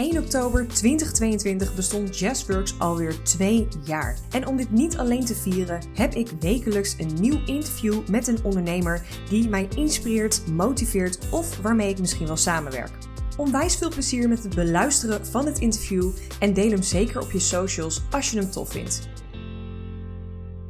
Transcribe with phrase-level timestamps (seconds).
[0.00, 4.18] 1 oktober 2022 bestond Jazzworks alweer twee jaar.
[4.30, 8.44] En om dit niet alleen te vieren, heb ik wekelijks een nieuw interview met een
[8.44, 12.90] ondernemer die mij inspireert, motiveert of waarmee ik misschien wel samenwerk.
[13.36, 17.40] Onwijs veel plezier met het beluisteren van het interview en deel hem zeker op je
[17.40, 19.08] socials als je hem tof vindt.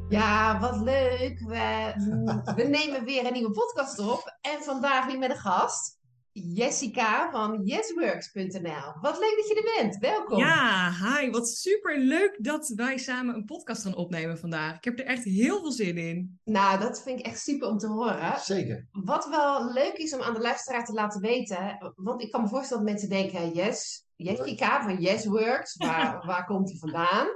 [0.08, 1.42] Ja, wat leuk.
[1.46, 1.92] We,
[2.56, 4.38] we nemen weer een nieuwe podcast op.
[4.40, 5.99] En vandaag weer met een gast.
[6.42, 9.00] Jessica van yesworks.nl.
[9.00, 9.96] Wat leuk dat je er bent.
[9.96, 10.38] Welkom.
[10.38, 11.30] Ja, hi.
[11.30, 14.76] Wat super leuk dat wij samen een podcast gaan opnemen vandaag.
[14.76, 16.40] Ik heb er echt heel veel zin in.
[16.44, 18.40] Nou, dat vind ik echt super om te horen.
[18.40, 18.88] Zeker.
[18.92, 22.48] Wat wel leuk is om aan de luisteraar te laten weten, want ik kan me
[22.48, 27.26] voorstellen dat mensen denken, yes, Jessica van Yesworks, waar, waar komt die vandaan?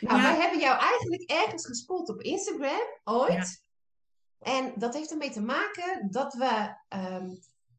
[0.00, 3.66] Nou, wij hebben jou eigenlijk ergens gespot op Instagram, ooit.
[4.38, 7.30] En dat heeft ermee te maken dat we ehm,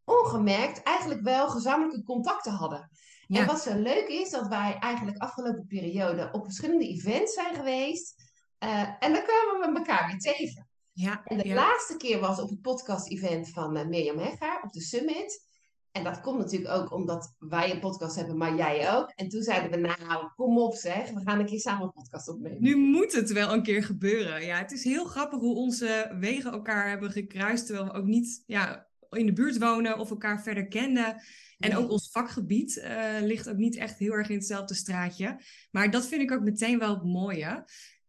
[0.10, 2.90] ongemerkt eigenlijk wel gezamenlijke contacten hadden.
[3.28, 8.16] En wat zo leuk is, dat wij eigenlijk afgelopen periode op verschillende events zijn geweest.
[8.64, 10.68] Uh, en dan kwamen we elkaar weer tegen.
[10.94, 14.82] Ja, en de laatste keer was op het podcast-event van uh, Mirjam Heggaar op de
[14.82, 15.48] Summit.
[15.92, 19.10] En dat komt natuurlijk ook omdat wij een podcast hebben, maar jij ook.
[19.16, 22.30] En toen zeiden we, nou, kom op zeg, we gaan een keer samen een podcast
[22.30, 22.62] opnemen.
[22.62, 24.46] Nu moet het wel een keer gebeuren.
[24.46, 28.44] Ja, het is heel grappig hoe onze wegen elkaar hebben gekruist, terwijl we ook niet
[28.46, 31.22] ja, in de buurt wonen of elkaar verder kenden.
[31.60, 35.40] En ook ons vakgebied uh, ligt ook niet echt heel erg in hetzelfde straatje.
[35.72, 37.66] Maar dat vind ik ook meteen wel het mooie.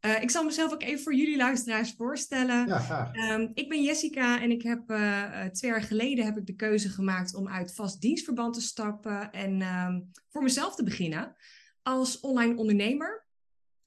[0.06, 2.66] Uh, ik zal mezelf ook even voor jullie luisteraars voorstellen.
[2.66, 3.12] Ja.
[3.32, 6.88] Um, ik ben Jessica en ik heb uh, twee jaar geleden heb ik de keuze
[6.88, 11.36] gemaakt om uit vast dienstverband te stappen en um, voor mezelf te beginnen
[11.82, 13.26] als online ondernemer.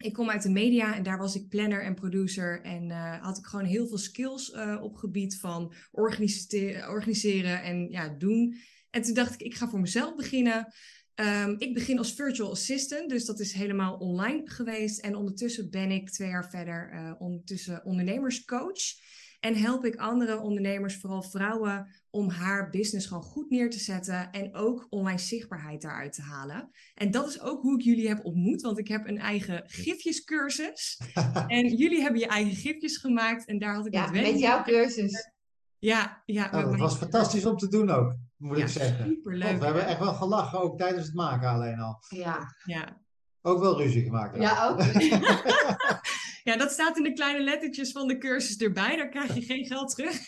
[0.03, 3.37] Ik kom uit de media en daar was ik planner en producer en uh, had
[3.37, 4.51] ik gewoon heel veel skills
[4.81, 8.55] op gebied van organiseren en ja, doen.
[8.89, 10.73] En toen dacht ik, ik ga voor mezelf beginnen.
[11.15, 14.99] Um, ik begin als virtual assistant, dus dat is helemaal online geweest.
[14.99, 18.81] En ondertussen ben ik twee jaar verder uh, ondertussen ondernemerscoach.
[19.43, 24.31] En help ik andere ondernemers, vooral vrouwen, om haar business gewoon goed neer te zetten.
[24.31, 26.69] En ook online zichtbaarheid daaruit te halen.
[26.95, 31.01] En dat is ook hoe ik jullie heb ontmoet, want ik heb een eigen gifjescursus.
[31.47, 33.45] en jullie hebben je eigen gifjes gemaakt.
[33.45, 35.31] En daar had ik ja, met, met jouw cursus.
[35.79, 36.51] Ja, ja.
[36.51, 39.05] Nou, dat was fantastisch om te doen ook moet ik zeggen.
[39.05, 39.59] Superleuk.
[39.59, 42.03] we hebben echt wel gelachen, ook tijdens het maken alleen al.
[42.09, 42.55] Ja.
[42.65, 43.01] ja.
[43.41, 44.37] Ook wel ruzie gemaakt.
[44.37, 44.79] Ja, ook.
[46.43, 48.95] ja, dat staat in de kleine lettertjes van de cursus erbij.
[48.95, 50.19] Daar krijg je geen geld terug.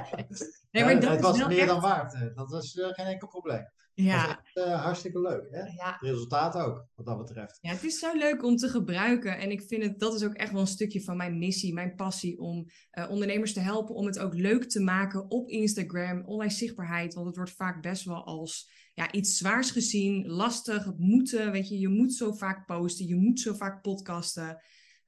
[0.70, 2.34] nee, maar dat het was meer dan waard.
[2.34, 3.68] Dat was uh, geen enkel probleem.
[3.94, 4.40] Ja.
[4.54, 5.46] uh, hartstikke leuk.
[5.50, 5.62] Hè?
[5.62, 5.96] Ja.
[6.00, 7.58] Resultaat ook, wat dat betreft.
[7.60, 9.38] Ja, het is zo leuk om te gebruiken.
[9.38, 11.94] En ik vind het, dat is ook echt wel een stukje van mijn missie, mijn
[11.94, 16.52] passie om uh, ondernemers te helpen om het ook leuk te maken op Instagram, online
[16.52, 17.14] zichtbaarheid.
[17.14, 21.52] Want het wordt vaak best wel als ja, iets zwaars gezien, lastig, het moeten.
[21.52, 24.62] Weet je, je moet zo vaak posten, je moet zo vaak podcasten.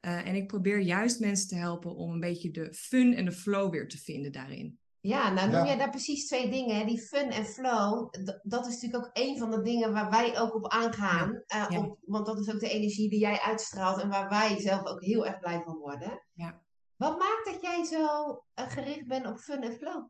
[0.07, 3.33] Uh, en ik probeer juist mensen te helpen om een beetje de fun en de
[3.33, 4.79] flow weer te vinden daarin.
[5.01, 6.77] Ja, nou noem jij daar precies twee dingen.
[6.77, 6.85] Hè?
[6.85, 8.13] Die fun en flow,
[8.43, 11.43] dat is natuurlijk ook een van de dingen waar wij ook op aangaan.
[11.47, 11.71] Ja.
[11.71, 14.85] Uh, Op, want dat is ook de energie die jij uitstraalt en waar wij zelf
[14.85, 16.23] ook heel erg blij van worden.
[16.33, 16.61] Ja.
[16.97, 18.31] Wat maakt dat jij zo
[18.61, 20.05] uh, gericht bent op fun en flow?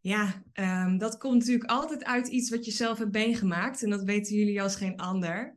[0.00, 3.82] Ja, um, dat komt natuurlijk altijd uit iets wat je zelf hebt meegemaakt.
[3.82, 5.54] En dat weten jullie als geen ander.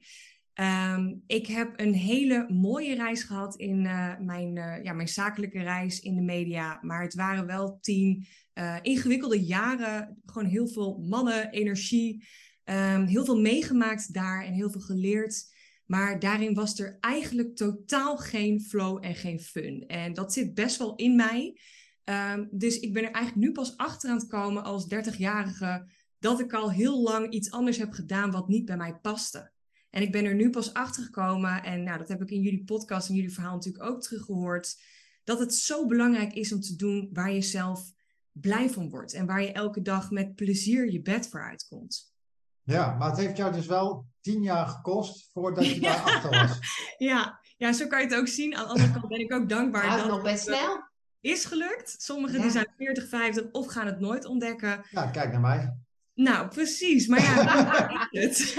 [0.62, 5.62] Um, ik heb een hele mooie reis gehad in uh, mijn, uh, ja, mijn zakelijke
[5.62, 6.80] reis in de media.
[6.82, 10.22] Maar het waren wel tien uh, ingewikkelde jaren.
[10.26, 12.28] Gewoon heel veel mannen, energie.
[12.64, 15.54] Um, heel veel meegemaakt daar en heel veel geleerd.
[15.86, 19.84] Maar daarin was er eigenlijk totaal geen flow en geen fun.
[19.88, 21.60] En dat zit best wel in mij.
[22.04, 25.90] Um, dus ik ben er eigenlijk nu pas achter aan het komen als 30-jarige.
[26.20, 29.54] Dat ik al heel lang iets anders heb gedaan wat niet bij mij paste.
[29.96, 32.64] En ik ben er nu pas achter gekomen, en nou, dat heb ik in jullie
[32.64, 34.76] podcast en jullie verhaal natuurlijk ook teruggehoord,
[35.24, 37.92] dat het zo belangrijk is om te doen waar je zelf
[38.32, 42.14] blij van wordt en waar je elke dag met plezier je bed voor uitkomt.
[42.64, 46.60] Ja, maar het heeft jou dus wel tien jaar gekost voordat je daar achter was.
[46.98, 48.56] Ja, ja, zo kan je het ook zien.
[48.56, 49.86] Aan de andere kant ben ik ook dankbaar.
[49.86, 50.84] Ja, dat nog best snel.
[51.20, 51.96] Is gelukt.
[51.98, 54.86] Sommigen die zijn 40, 50 of gaan het nooit ontdekken.
[54.90, 55.74] Ja, kijk naar mij.
[56.14, 57.08] Nou, precies.
[57.08, 58.56] Maar ja, het.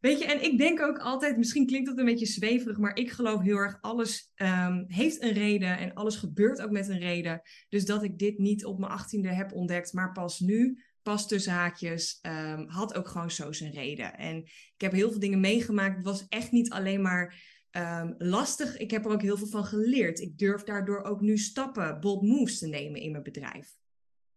[0.00, 3.10] Weet je, en ik denk ook altijd, misschien klinkt dat een beetje zweverig, maar ik
[3.10, 7.42] geloof heel erg, alles um, heeft een reden en alles gebeurt ook met een reden.
[7.68, 11.52] Dus dat ik dit niet op mijn achttiende heb ontdekt, maar pas nu, pas tussen
[11.52, 14.18] haakjes, um, had ook gewoon zo zijn reden.
[14.18, 15.96] En ik heb heel veel dingen meegemaakt.
[15.96, 19.64] Het was echt niet alleen maar um, lastig, ik heb er ook heel veel van
[19.64, 20.20] geleerd.
[20.20, 23.79] Ik durf daardoor ook nu stappen, bold moves te nemen in mijn bedrijf.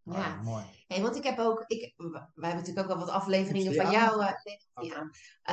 [0.03, 0.63] Ja, mooi.
[0.87, 4.21] Hey, want ik heb ook, ik, wij hebben natuurlijk ook al wat afleveringen van jou,
[4.21, 4.93] uh, nee,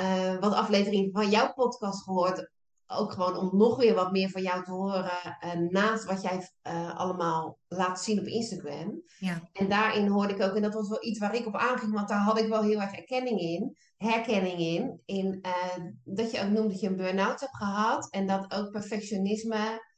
[0.05, 2.51] uh, wat afleveringen van jouw podcast gehoord.
[2.87, 5.11] Ook gewoon om nog weer wat meer van jou te horen,
[5.45, 6.51] uh, naast wat jij
[6.95, 9.03] allemaal laat zien op Instagram.
[9.19, 9.49] Ja.
[9.53, 12.09] En daarin hoorde ik ook, en dat was wel iets waar ik op aanging, want
[12.09, 15.45] daar had ik wel heel erg erkenning in, herkenning in, in
[16.05, 19.89] dat je ook noemde dat je een burn-out hebt gehad en dat ook perfectionisme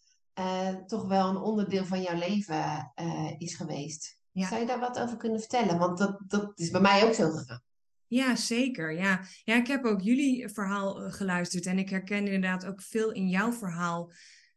[0.87, 2.93] toch wel een onderdeel van jouw leven
[3.39, 4.21] is geweest.
[4.33, 5.79] Zou je daar wat over kunnen vertellen?
[5.79, 7.63] Want dat, dat is bij mij ook zo gegaan.
[8.07, 8.93] Ja, zeker.
[8.93, 9.21] Ja.
[9.45, 13.29] ja, ik heb ook jullie verhaal eh, geluisterd en ik herken inderdaad ook veel in
[13.29, 14.13] jouw verhaal.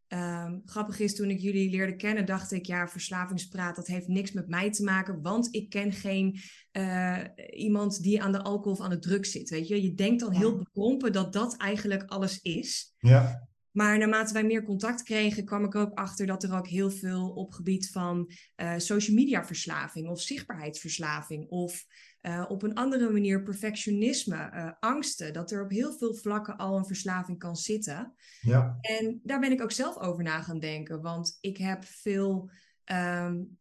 [0.08, 4.32] Um, grappig is, toen ik jullie leerde kennen, dacht ik, ja, verslavingspraat, dat heeft niks
[4.32, 6.40] met mij te maken, want ik ken geen
[6.72, 7.20] uh,
[7.54, 9.50] iemand die aan de alcohol of aan de drugs zit.
[9.50, 12.94] Weet je, je denkt dan heel bekrompen dat dat eigenlijk alles is.
[12.98, 13.48] Ja.
[13.76, 17.30] Maar naarmate wij meer contact kregen, kwam ik ook achter dat er ook heel veel
[17.30, 21.86] op gebied van uh, social media verslaving of zichtbaarheidsverslaving of
[22.22, 26.78] uh, op een andere manier perfectionisme, uh, angsten, dat er op heel veel vlakken al
[26.78, 28.14] een verslaving kan zitten.
[28.42, 28.78] Ja.
[28.82, 32.50] En daar ben ik ook zelf over na gaan denken, want ik heb veel.
[32.92, 33.58] Um,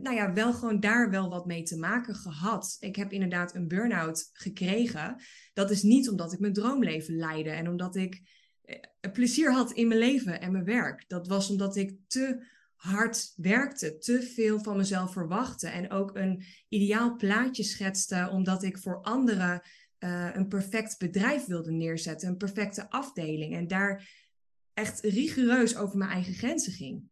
[0.00, 2.76] nou ja, wel gewoon daar wel wat mee te maken gehad.
[2.80, 5.16] Ik heb inderdaad een burn-out gekregen.
[5.52, 8.43] Dat is niet omdat ik mijn droomleven leidde en omdat ik eh,
[9.12, 11.04] plezier had in mijn leven en mijn werk.
[11.08, 16.44] Dat was omdat ik te hard werkte, te veel van mezelf verwachtte en ook een
[16.68, 19.62] ideaal plaatje schetste omdat ik voor anderen
[19.98, 24.08] uh, een perfect bedrijf wilde neerzetten, een perfecte afdeling en daar
[24.74, 27.02] echt rigoureus over mijn eigen grenzen ging.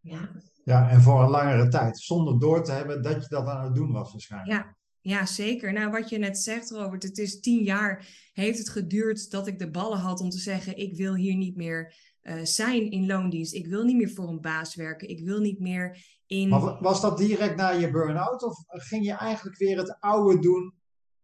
[0.00, 0.30] Ja.
[0.64, 3.74] ja, en voor een langere tijd, zonder door te hebben dat je dat aan het
[3.74, 4.52] doen was waarschijnlijk.
[4.52, 5.72] Ja, ja, zeker.
[5.72, 9.58] Nou, wat je net zegt, Robert, het is tien jaar heeft het geduurd dat ik
[9.58, 13.54] de ballen had om te zeggen: ik wil hier niet meer uh, zijn in loondienst.
[13.54, 15.08] Ik wil niet meer voor een baas werken.
[15.08, 16.48] Ik wil niet meer in.
[16.48, 18.42] Maar was dat direct na je burn-out?
[18.42, 20.74] Of ging je eigenlijk weer het oude doen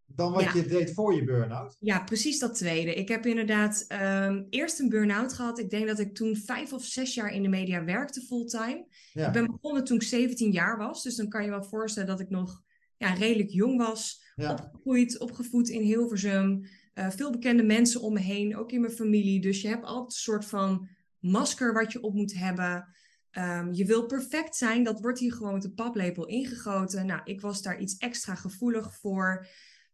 [0.07, 1.77] dan wat je deed voor je burn-out?
[1.79, 2.95] Ja, precies dat tweede.
[2.95, 5.59] Ik heb inderdaad um, eerst een burn-out gehad.
[5.59, 8.87] Ik denk dat ik toen vijf of zes jaar in de media werkte fulltime.
[9.13, 11.03] Ik ben begonnen toen ik 17 jaar was.
[11.03, 12.63] Dus dan kan je wel voorstellen dat ik nog
[13.01, 14.23] ja, redelijk jong was.
[14.37, 16.67] Opgegroeid, opgevoed in Hilversum.
[16.95, 19.41] Uh, veel bekende mensen om me heen, ook in mijn familie.
[19.41, 20.89] Dus je hebt altijd een soort van
[21.19, 22.89] masker wat je op moet hebben.
[23.33, 27.07] Um, je wil perfect zijn, dat wordt hier gewoon met de paplepel ingegoten.
[27.07, 29.47] Nou, ik was daar iets extra gevoelig voor.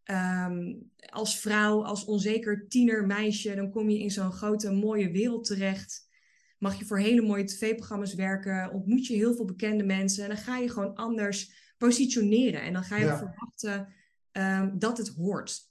[0.05, 5.45] Um, als vrouw, als onzeker tiener meisje, dan kom je in zo'n grote mooie wereld
[5.45, 6.09] terecht.
[6.59, 10.39] Mag je voor hele mooie tv-programma's werken, ontmoet je heel veel bekende mensen en dan
[10.39, 12.63] ga je gewoon anders positioneren.
[12.63, 13.95] En dan ga je verwachten
[14.33, 15.71] um, dat het hoort.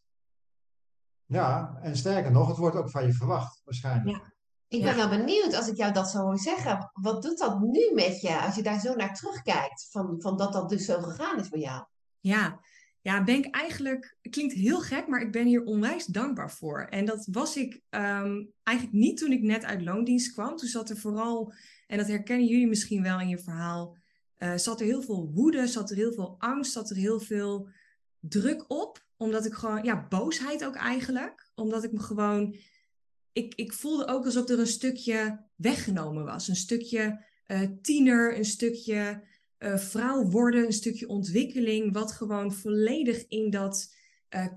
[1.26, 4.18] Ja, en sterker nog, het wordt ook van je verwacht, waarschijnlijk.
[4.18, 4.34] Ja.
[4.68, 7.92] Ik ben wel benieuwd, als ik jou dat zo hoor zeggen, wat doet dat nu
[7.94, 11.40] met je, als je daar zo naar terugkijkt, van, van dat dat dus zo gegaan
[11.40, 11.86] is voor jou?
[12.20, 12.60] Ja,
[13.02, 16.86] ja, ben ik eigenlijk, het klinkt heel gek, maar ik ben hier onwijs dankbaar voor.
[16.90, 20.56] En dat was ik um, eigenlijk niet toen ik net uit loondienst kwam.
[20.56, 21.54] Toen zat er vooral,
[21.88, 23.98] en dat herkennen jullie misschien wel in je verhaal,
[24.40, 27.70] uh, zat er heel veel woede, zat er heel veel angst, zat er heel veel
[28.20, 29.04] druk op.
[29.18, 31.50] Omdat ik gewoon, ja, boosheid ook eigenlijk.
[31.56, 32.56] Omdat ik me gewoon,
[33.34, 36.48] ik, ik voelde ook alsof er een stukje weggenomen was.
[36.48, 39.24] Een stukje uh, tiener, een stukje
[39.60, 41.94] uh, vrouw worden, een stukje ontwikkeling.
[41.94, 43.94] Wat gewoon volledig in dat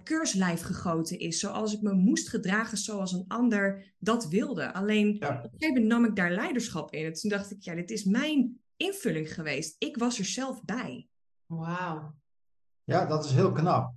[0.03, 1.39] keurslijf gegoten is.
[1.39, 4.73] Zoals ik me moest gedragen zoals een ander dat wilde.
[4.73, 7.05] Alleen op een gegeven moment nam ik daar leiderschap in.
[7.05, 9.77] En toen dacht ik, ja, dit is mijn invulling geweest.
[9.79, 11.08] Ik was er zelf bij.
[11.47, 12.15] Wauw.
[12.85, 13.93] Ja, dat is heel knap.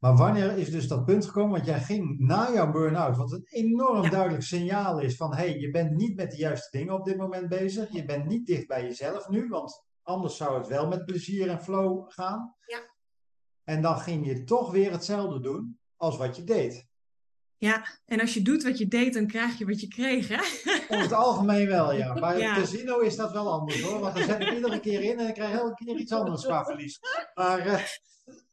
[0.00, 1.50] Maar wanneer is dus dat punt gekomen?
[1.50, 5.58] Want jij ging na jouw burn-out, wat een enorm duidelijk signaal is van hé, hey,
[5.58, 7.92] je bent niet met de juiste dingen op dit moment bezig.
[7.92, 11.62] Je bent niet dicht bij jezelf nu, want anders zou het wel met plezier en
[11.62, 12.56] flow gaan.
[12.66, 12.80] Ja.
[13.64, 16.86] En dan ging je toch weer hetzelfde doen als wat je deed.
[17.62, 20.40] Ja, en als je doet wat je deed, dan krijg je wat je kreeg, hè?
[20.88, 22.12] Over het algemeen wel, ja.
[22.20, 24.00] Bij het casino is dat wel anders, hoor.
[24.00, 26.64] Want dan zet ik iedere keer in en ik krijg elke keer iets anders qua
[26.64, 27.00] verlies.
[27.34, 27.66] Maar...
[27.66, 27.82] Uh...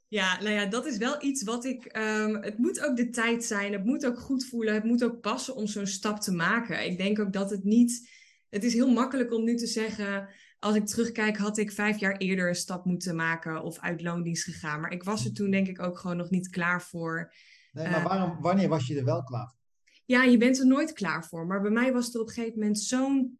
[0.07, 1.97] Ja, nou ja, dat is wel iets wat ik.
[1.97, 3.73] Um, het moet ook de tijd zijn.
[3.73, 4.73] Het moet ook goed voelen.
[4.73, 6.85] Het moet ook passen om zo'n stap te maken.
[6.85, 8.09] Ik denk ook dat het niet.
[8.49, 10.29] Het is heel makkelijk om nu te zeggen.
[10.59, 14.43] Als ik terugkijk, had ik vijf jaar eerder een stap moeten maken of uit loondienst
[14.43, 14.79] gegaan.
[14.79, 17.33] Maar ik was er toen denk ik ook gewoon nog niet klaar voor.
[17.71, 19.57] Nee, maar waarom, wanneer was je er wel klaar voor?
[20.05, 21.47] Ja, je bent er nooit klaar voor.
[21.47, 23.39] Maar bij mij was het op een gegeven moment zo'n.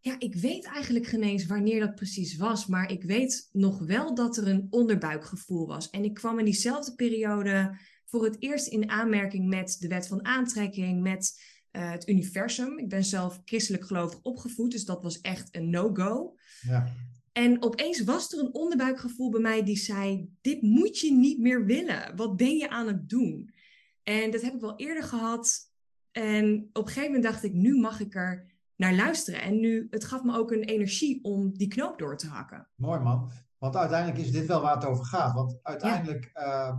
[0.00, 2.66] Ja, ik weet eigenlijk geen eens wanneer dat precies was.
[2.66, 5.90] Maar ik weet nog wel dat er een onderbuikgevoel was.
[5.90, 10.24] En ik kwam in diezelfde periode voor het eerst in aanmerking met de wet van
[10.24, 12.78] aantrekking, met uh, het universum.
[12.78, 16.34] Ik ben zelf christelijk gelovig opgevoed, dus dat was echt een no-go.
[16.60, 16.92] Ja.
[17.36, 21.64] En opeens was er een onderbuikgevoel bij mij die zei: Dit moet je niet meer
[21.64, 22.16] willen.
[22.16, 23.54] Wat ben je aan het doen?
[24.02, 25.72] En dat heb ik wel eerder gehad.
[26.12, 29.40] En op een gegeven moment dacht ik: Nu mag ik er naar luisteren.
[29.40, 32.68] En nu, het gaf me ook een energie om die knoop door te hakken.
[32.74, 33.30] Mooi man.
[33.58, 35.34] Want uiteindelijk is dit wel waar het over gaat.
[35.34, 36.78] Want uiteindelijk uh,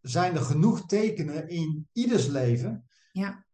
[0.00, 2.88] zijn er genoeg tekenen in ieders leven.
[3.12, 3.44] Ja.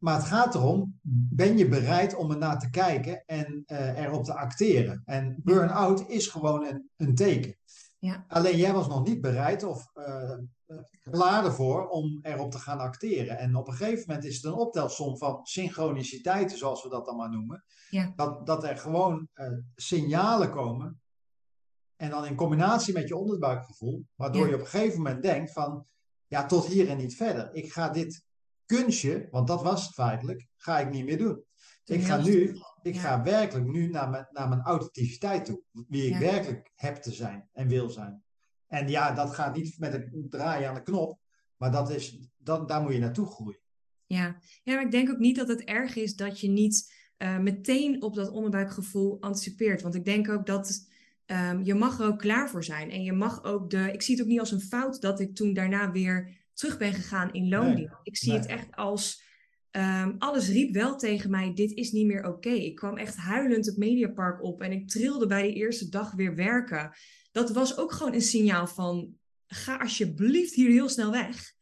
[0.00, 0.98] Maar het gaat erom,
[1.32, 5.02] ben je bereid om er naar te kijken en uh, erop te acteren?
[5.04, 7.56] En burn-out is gewoon een, een teken.
[7.98, 8.24] Ja.
[8.28, 10.38] Alleen jij was nog niet bereid of uh,
[11.10, 13.38] klaar ervoor om erop te gaan acteren.
[13.38, 17.16] En op een gegeven moment is het een optelsom van synchroniciteiten, zoals we dat dan
[17.16, 17.64] maar noemen.
[17.90, 18.12] Ja.
[18.16, 21.00] Dat, dat er gewoon uh, signalen komen.
[21.96, 24.48] En dan in combinatie met je onderbuikgevoel, waardoor Ja.
[24.48, 25.86] je op een gegeven moment denkt van,
[26.26, 27.54] ja, tot hier en niet verder.
[27.54, 28.24] Ik ga dit
[28.76, 31.44] kunstje, want dat was het feitelijk, ga ik niet meer doen.
[31.84, 33.00] Ik ga nu, ik Ja.
[33.00, 35.62] ga werkelijk nu naar mijn, naar mijn authenticiteit toe.
[35.88, 36.18] Wie ik Ja.
[36.18, 38.22] werkelijk heb te zijn en wil zijn.
[38.66, 41.18] En ja, dat gaat niet met een draaien aan de knop,
[41.56, 43.60] maar dat is, dat, daar moet je naartoe groeien.
[44.06, 44.36] Ja.
[44.62, 48.02] ja, maar ik denk ook niet dat het erg is dat je niet eh, meteen
[48.02, 49.82] op dat onderbuikgevoel anticipeert.
[49.82, 50.88] Want ik denk ook dat
[51.26, 52.90] ehm, je mag er ook klaar voor zijn.
[52.90, 53.92] En je mag ook de.
[53.92, 56.92] Ik zie het ook niet als een fout dat ik toen daarna weer terug ben
[56.92, 57.94] gegaan in loondienst.
[58.02, 58.40] Ik zie nee.
[58.40, 59.22] het echt als.
[59.70, 62.50] ehm, alles riep wel tegen mij: dit is niet meer oké.
[62.50, 66.34] Ik kwam echt huilend het Mediapark op en ik trilde bij de eerste dag weer
[66.34, 66.92] werken.
[67.32, 69.14] Dat was ook gewoon een signaal van:
[69.46, 71.52] ga alsjeblieft hier heel snel weg.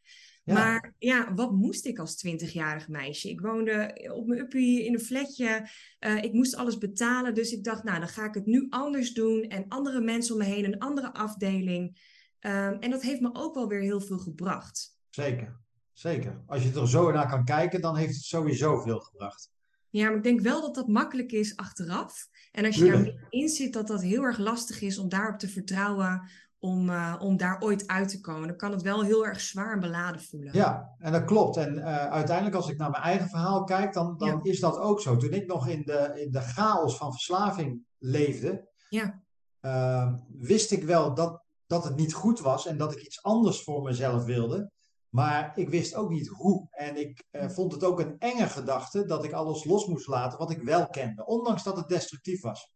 [0.43, 0.53] Ja.
[0.53, 3.29] Maar ja, wat moest ik als 20-jarig meisje?
[3.29, 5.69] Ik woonde op mijn uppie in een flatje.
[5.99, 7.33] Eh, ik moest alles betalen.
[7.33, 9.43] Dus ik dacht, nou, dan ga ik het nu anders doen.
[9.43, 11.97] En andere mensen om me heen, een andere afdeling.
[12.39, 14.97] Ehm, en dat heeft me ook wel weer heel veel gebracht.
[15.09, 15.59] Zeker,
[15.93, 16.41] zeker.
[16.47, 19.51] Als je er zo naar kan kijken, dan heeft het sowieso veel gebracht.
[19.89, 22.27] Ja, maar ik denk wel dat dat makkelijk is achteraf.
[22.51, 23.05] En als je Tuurlijk.
[23.19, 26.29] daar in zit, dat dat heel erg lastig is om daarop te vertrouwen.
[26.61, 28.47] Om, eh, om daar ooit uit te komen.
[28.47, 30.53] Dan kan het wel heel erg zwaar en beladen voelen.
[30.53, 31.57] Ja, en dat klopt.
[31.57, 34.39] En eh, uiteindelijk, als ik naar mijn eigen verhaal kijk, dan, dan Ja.
[34.43, 35.17] is dat ook zo.
[35.17, 39.21] Toen ik nog in de, in de chaos van verslaving leefde, Ja.
[39.59, 43.63] eh, wist ik wel dat, dat het niet goed was en dat ik iets anders
[43.63, 44.71] voor mezelf wilde.
[45.09, 46.67] Maar ik wist ook niet hoe.
[46.69, 50.39] En ik eh, vond het ook een enge gedachte dat ik alles los moest laten
[50.39, 52.71] wat ik wel kende, ondanks dat het destructief was.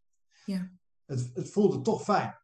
[0.45, 0.71] Ja.
[1.05, 2.39] Het, het voelde toch fijn.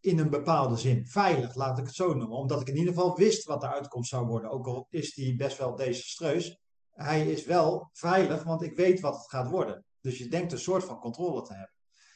[0.00, 1.06] In een bepaalde zin.
[1.06, 2.36] Veilig, laat ik het zo noemen.
[2.36, 4.50] Omdat ik in ieder geval wist wat de uitkomst zou worden.
[4.50, 6.58] Ook al is die best wel desastreus.
[6.90, 9.84] Hij is wel veilig, want ik weet wat het gaat worden.
[10.00, 11.74] Dus je denkt een soort van controle te hebben.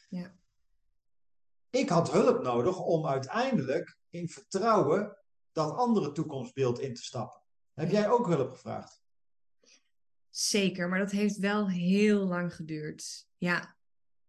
[0.09, 0.35] Ja.
[1.77, 5.17] Ik had hulp nodig om uiteindelijk in vertrouwen
[5.53, 7.41] dat andere toekomstbeeld in te stappen.
[7.75, 9.03] Heb jij ook hulp gevraagd?
[10.31, 13.29] Zeker, maar dat heeft wel heel lang geduurd.
[13.37, 13.77] Ja,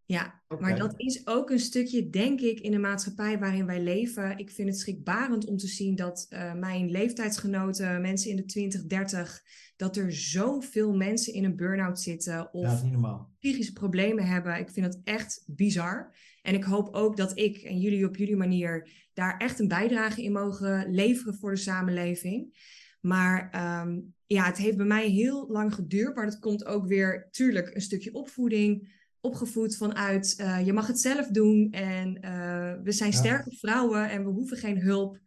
[0.06, 0.42] ja.
[0.60, 4.38] Maar dat is ook een stukje, denk ik, in de maatschappij waarin wij leven.
[4.38, 8.86] Ik vind het schrikbarend om te zien dat eh, mijn leeftijdsgenoten, mensen in de 20,
[8.86, 9.44] 30,
[9.76, 13.36] dat er zoveel mensen in een burn-out zitten Ja, dat of normaal.
[13.40, 14.60] psychische problemen hebben.
[14.60, 16.16] Ik vind het echt bizar.
[16.48, 20.24] En ik hoop ook dat ik en jullie op jullie manier daar echt een bijdrage
[20.24, 22.58] in mogen leveren voor de samenleving.
[23.02, 26.16] Maar ehm, ja, het heeft bij mij heel lang geduurd.
[26.16, 28.96] Maar dat komt ook weer, tuurlijk, een stukje opvoeding.
[29.22, 31.72] Opgevoed vanuit eh, je mag het zelf doen.
[31.72, 33.18] En eh, we zijn Ja.
[33.18, 35.20] sterke vrouwen en we hoeven geen hulp.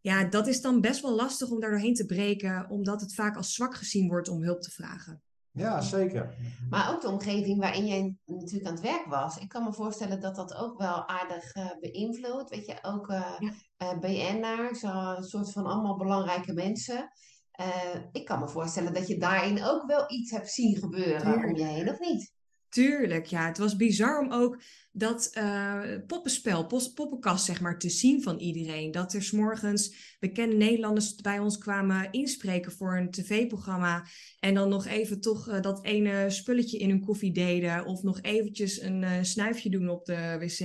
[0.00, 2.70] Ja, dat is dan best wel lastig om daar doorheen te breken.
[2.70, 5.22] Omdat het vaak als zwak gezien wordt om hulp te vragen.
[5.52, 6.34] Ja, zeker.
[6.70, 9.36] Maar ook de omgeving waarin jij natuurlijk aan het werk was.
[9.38, 12.50] Ik kan me voorstellen dat dat ook wel aardig eh, beïnvloedt.
[12.50, 13.52] Weet je, ook eh Ja.
[13.76, 17.10] eh, BN'ers, eh, een soort van allemaal belangrijke mensen.
[17.52, 21.32] Eh, ik kan me voorstellen dat je daarin ook wel iets hebt zien gebeuren om
[21.32, 21.58] Tuurlijk.
[21.58, 22.31] je heen, of niet?
[22.72, 23.46] Tuurlijk, ja.
[23.46, 24.62] Het was bizar om ook
[24.92, 28.90] dat eh, poppenspel, poppenkast zeg maar, te zien van iedereen.
[28.90, 34.06] Dat er 's morgens bekende Nederlanders bij ons kwamen inspreken voor een tv-programma.
[34.38, 37.86] En dan nog even toch eh, dat ene spulletje in hun koffie deden.
[37.86, 40.58] Of nog eventjes een eh, snuifje doen op de wc.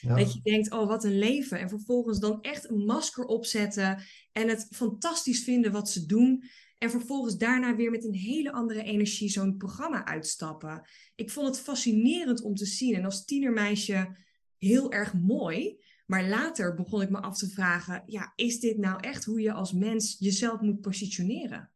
[0.00, 0.16] Ja.
[0.16, 1.58] Dat je denkt, oh wat een leven.
[1.58, 4.02] En vervolgens dan echt een masker opzetten.
[4.32, 6.44] En het fantastisch vinden wat ze doen.
[6.84, 10.88] En vervolgens daarna weer met een hele andere energie zo'n programma uitstappen.
[11.14, 12.94] Ik vond het fascinerend om te zien.
[12.94, 14.16] En als tienermeisje
[14.58, 15.82] heel erg mooi.
[16.06, 19.52] Maar later begon ik me af te vragen: ja, is dit nou echt hoe je
[19.52, 21.72] als mens jezelf moet positioneren?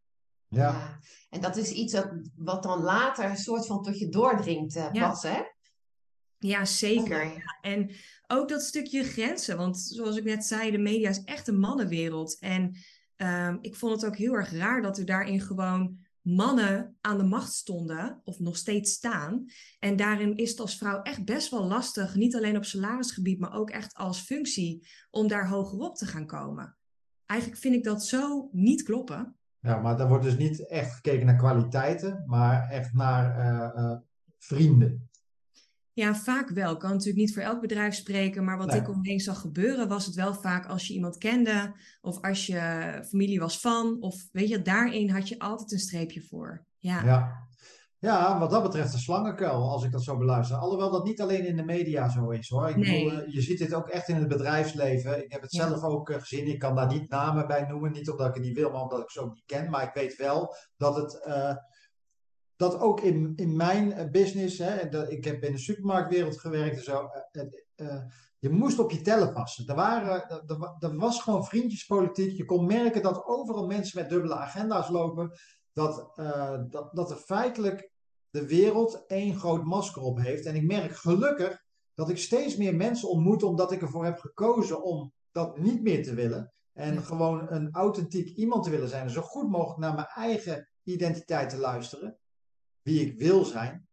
[0.49, 0.99] Ja.
[1.31, 4.89] En dat is iets dat, wat dan later een soort van tot je doordringt eh,
[4.93, 5.09] Ja.
[5.09, 5.41] pas, hè?
[6.39, 7.25] Ja, zeker.
[7.25, 7.59] Ja.
[7.61, 7.91] En
[8.27, 9.57] ook dat stukje grenzen.
[9.57, 12.39] Want zoals ik net zei, de media is echt een mannenwereld.
[12.39, 12.77] En
[13.19, 17.25] ehm, ik vond het ook heel erg raar dat er daarin gewoon mannen aan de
[17.25, 19.45] macht stonden, of nog steeds staan.
[19.79, 23.55] En daarin is het als vrouw echt best wel lastig, niet alleen op salarisgebied, maar
[23.55, 26.77] ook echt als functie, om daar hogerop te gaan komen.
[27.27, 29.37] Eigenlijk vind ik dat zo niet kloppen.
[29.61, 33.97] Ja, maar daar wordt dus niet echt gekeken naar kwaliteiten, maar echt naar uh, uh,
[34.39, 35.08] vrienden.
[35.99, 36.73] Ja, vaak wel.
[36.73, 40.07] Ik kan natuurlijk niet voor elk bedrijf spreken, maar wat ik omheen zag gebeuren, was
[40.07, 42.61] het wel vaak als je iemand kende of als je
[43.09, 46.65] familie was van, of weet je, daarin had je altijd een streepje voor.
[46.79, 47.05] Ja.
[47.05, 47.47] ja.
[47.99, 50.57] Ja, wat dat betreft een slangenkuil, als ik dat zo beluister.
[50.57, 52.69] Alhoewel dat niet alleen in de media zo is hoor.
[52.69, 53.05] Ik nee.
[53.05, 55.25] bedoel, eh, je ziet dit ook echt in het bedrijfsleven.
[55.25, 56.47] Ik heb het zelf ook eh, gezien.
[56.47, 57.93] Ik kan daar niet namen bij noemen.
[57.93, 59.71] Niet omdat ik het niet wil, maar omdat ik ze ook niet ken.
[59.71, 61.27] Maar ik weet wel dat het.
[61.27, 61.55] Uh,
[62.59, 66.83] dat ook in, in mijn business, hè, dat, ik heb in de supermarktwereld gewerkt en
[66.83, 67.11] zo.
[68.39, 69.67] je moest op je tellen passen.
[69.67, 72.37] Er, waren, er, er was gewoon vriendjespolitiek.
[72.37, 75.33] Je kon merken dat overal mensen met dubbele agenda's lopen
[75.73, 77.91] dat, uh, dat, dat er feitelijk
[78.31, 80.47] de wereld één groot masker op heeft.
[80.47, 81.63] En ik merk gelukkig
[81.95, 86.03] dat ik steeds meer mensen ontmoet omdat ik ervoor heb gekozen om dat niet meer
[86.03, 86.53] te willen.
[86.73, 89.03] En gewoon een authentiek iemand te willen zijn.
[89.03, 92.19] En zo goed mogelijk naar mijn eigen identiteit te luisteren.
[92.89, 93.89] Wie ik wil zijn.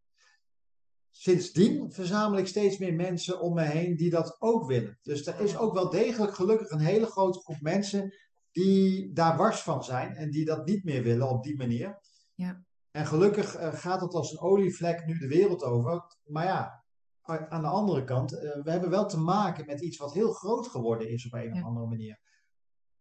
[1.12, 5.00] Sindsdien verzamel ik steeds meer mensen om me heen die dat ook willen.
[5.02, 8.14] Dus er is ook wel degelijk gelukkig een hele grote groep mensen
[8.52, 12.00] die daar wars van zijn en die dat niet meer willen op die manier.
[12.34, 12.64] Ja.
[12.92, 16.18] En gelukkig uh, gaat het als een olievlek nu de wereld over.
[16.24, 16.84] Maar ja,
[17.50, 20.68] aan de andere kant, uh, we hebben wel te maken met iets wat heel groot
[20.68, 22.20] geworden is op een of andere manier.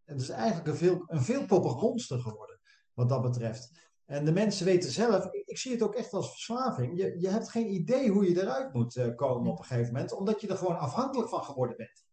[0.04, 2.60] Het is eigenlijk een, veel, een veelpoppig monster geworden,
[2.92, 3.92] wat dat betreft.
[4.06, 6.98] En de mensen weten zelf, ik, ik zie het ook echt als verslaving.
[6.98, 10.12] Je, je hebt geen idee hoe je eruit moet uh, komen op een gegeven moment,
[10.12, 12.04] omdat je er gewoon afhankelijk van geworden bent.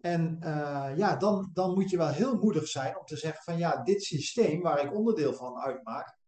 [0.00, 3.58] En uh, ja, dan, dan moet je wel heel moedig zijn om te zeggen van
[3.58, 6.18] ja, dit systeem waar ik onderdeel van uitmaak,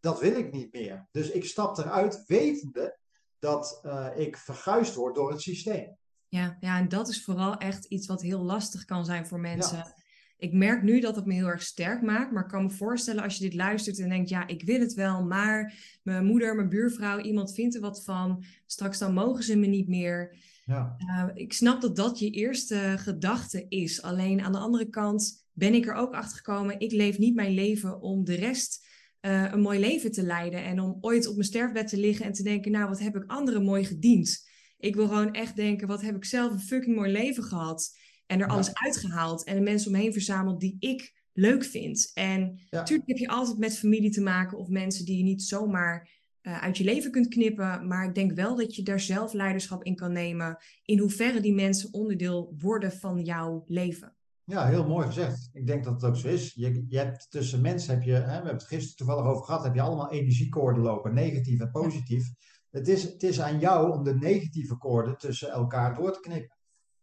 [0.00, 1.08] dat wil ik niet meer.
[1.10, 2.98] Dus ik stap eruit wetende
[3.38, 5.96] dat uh, ik verguisd word door het systeem.
[6.28, 9.94] Ja, ja, en dat is vooral echt iets wat heel lastig kan zijn voor mensen.
[10.38, 13.22] Ik merk nu dat het me heel erg sterk maakt, maar ik kan me voorstellen
[13.22, 16.68] als je dit luistert en denkt, ja, ik wil het wel, maar mijn moeder, mijn
[16.68, 20.36] buurvrouw, iemand vindt er wat van, straks dan mogen ze me niet meer.
[20.64, 20.96] Ja.
[20.98, 24.02] Uh, ik snap dat dat je eerste gedachte is.
[24.02, 26.80] Alleen aan de andere kant ben ik er ook achter gekomen.
[26.80, 28.86] Ik leef niet mijn leven om de rest
[29.20, 30.64] uh, een mooi leven te leiden.
[30.64, 33.24] En om ooit op mijn sterfbed te liggen en te denken: Nou, wat heb ik
[33.26, 34.48] anderen mooi gediend?
[34.78, 37.98] Ik wil gewoon echt denken: Wat heb ik zelf een fucking mooi leven gehad?
[38.28, 38.52] En er ja.
[38.52, 39.44] alles uitgehaald.
[39.44, 42.10] En de mensen omheen verzameld die ik leuk vind.
[42.14, 46.08] En natuurlijk heb je altijd met familie te maken of mensen die je niet zomaar
[46.42, 47.86] uh, uit je leven kunt knippen.
[47.86, 50.58] Maar ik denk wel dat je daar zelf leiderschap in kan nemen.
[50.84, 54.16] In hoeverre die mensen onderdeel worden van jouw leven.
[54.44, 55.50] Ja, heel mooi gezegd.
[55.52, 56.54] Ik denk dat het ook zo is.
[56.54, 59.64] Je, je hebt tussen mensen, heb je, hè, we hebben het gisteren toevallig over gehad,
[59.64, 62.28] heb je allemaal energiekoorden lopen, negatief en positief.
[62.70, 66.57] Het, is, het is aan jou om de negatieve koorden tussen elkaar door te knippen.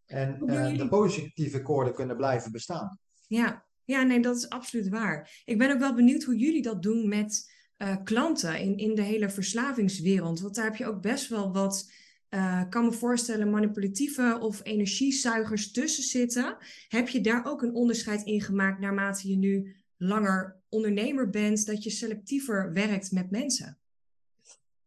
[0.06, 3.00] En uh, de positieve koorden kunnen blijven bestaan.
[3.28, 3.66] Ja.
[3.84, 5.42] ja, nee, dat is absoluut waar.
[5.46, 9.02] Ik ben ook wel benieuwd hoe jullie dat doen met uh, klanten in, in de
[9.02, 10.40] hele verslavingswereld.
[10.40, 11.92] Want daar heb je ook best wel wat,
[12.30, 16.58] uh, kan me voorstellen, manipulatieve of energiezuigers tussen zitten.
[16.88, 21.84] Heb je daar ook een onderscheid in gemaakt naarmate je nu langer ondernemer bent, dat
[21.84, 23.78] je selectiever werkt met mensen?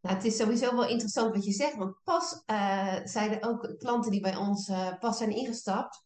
[0.01, 4.11] Nou, het is sowieso wel interessant wat je zegt, want pas uh, zeiden ook klanten
[4.11, 6.03] die bij ons pas zijn ingestapt,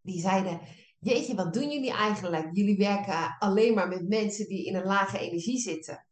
[0.00, 0.60] die zeiden,
[0.98, 2.48] jeetje, wat doen jullie eigenlijk?
[2.52, 6.06] Jullie werken alleen maar met mensen die in een lage energie zitten.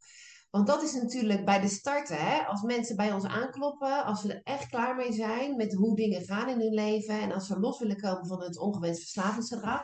[0.55, 2.44] Want dat is natuurlijk bij de starten, hè?
[2.46, 6.24] als mensen bij ons aankloppen, als ze er echt klaar mee zijn met hoe dingen
[6.24, 9.83] gaan in hun leven en als ze los willen komen van het ongewenst verslavingsgedrag.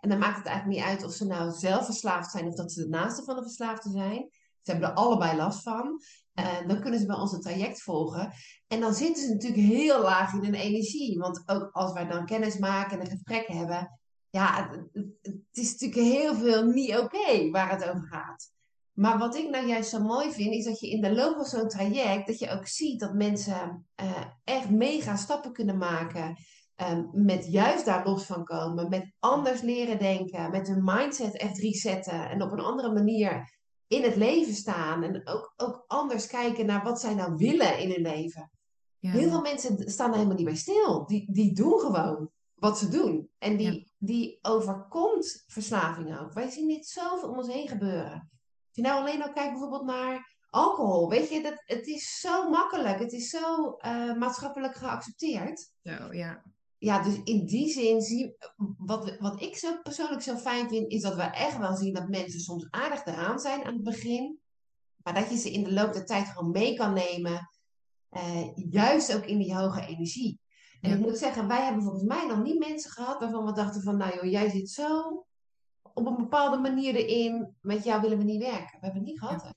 [0.00, 2.72] En dan maakt het eigenlijk niet uit of ze nou zelf verslaafd zijn of dat
[2.72, 4.28] ze de naaste van de verslaafde zijn.
[4.62, 6.00] Ze hebben er allebei last van.
[6.34, 8.32] Uh, dan kunnen ze bij ons een traject volgen.
[8.66, 11.18] En dan zitten ze natuurlijk heel laag in hun energie.
[11.18, 14.70] Want ook als wij dan kennis maken en een gesprek hebben, ja,
[15.22, 18.52] het, is natuurlijk heel veel niet oké waar het over gaat.
[18.92, 21.44] Maar wat ik nou juist zo mooi vind, is dat je in de loop van
[21.44, 26.36] zo'n traject, dat je ook ziet dat mensen uh, echt mega stappen kunnen maken.
[26.90, 31.58] Um, met juist daar los van komen, met anders leren denken, met hun mindset echt
[31.58, 33.59] resetten en op een andere manier
[33.90, 35.02] in het leven staan.
[35.02, 38.50] En ook, ook anders kijken naar wat zij nou willen in hun leven.
[38.98, 39.10] Ja.
[39.10, 41.06] Heel veel mensen staan er helemaal niet bij stil.
[41.06, 43.30] Die, die doen gewoon wat ze doen.
[43.38, 43.84] En die, ja.
[43.98, 46.32] die overkomt verslaving ook.
[46.32, 48.30] Wij zien dit zoveel om ons heen gebeuren.
[48.66, 52.50] Als je nou alleen al kijkt bijvoorbeeld naar alcohol, weet je, dat, het is zo
[52.50, 55.70] makkelijk, het is zo uh, maatschappelijk geaccepteerd.
[55.82, 56.42] Zo, ja.
[56.80, 58.36] Ja, dus in die zin zie
[58.78, 62.08] wat, wat ik zo persoonlijk zo fijn vind, is dat we echt wel zien dat
[62.08, 64.38] mensen soms aardig eraan zijn aan het begin.
[65.02, 67.48] Maar dat je ze in de loop der tijd gewoon mee kan nemen.
[68.10, 70.40] eh, juist ook in die hoge energie.
[70.80, 70.96] En Ja.
[70.96, 73.96] ik moet zeggen, wij hebben volgens mij nog niet mensen gehad waarvan we dachten van,
[73.96, 75.08] nou joh, jij zit zo
[75.94, 78.78] op een bepaalde manier erin, met jou willen we niet werken.
[78.80, 79.54] We hebben het niet gehad.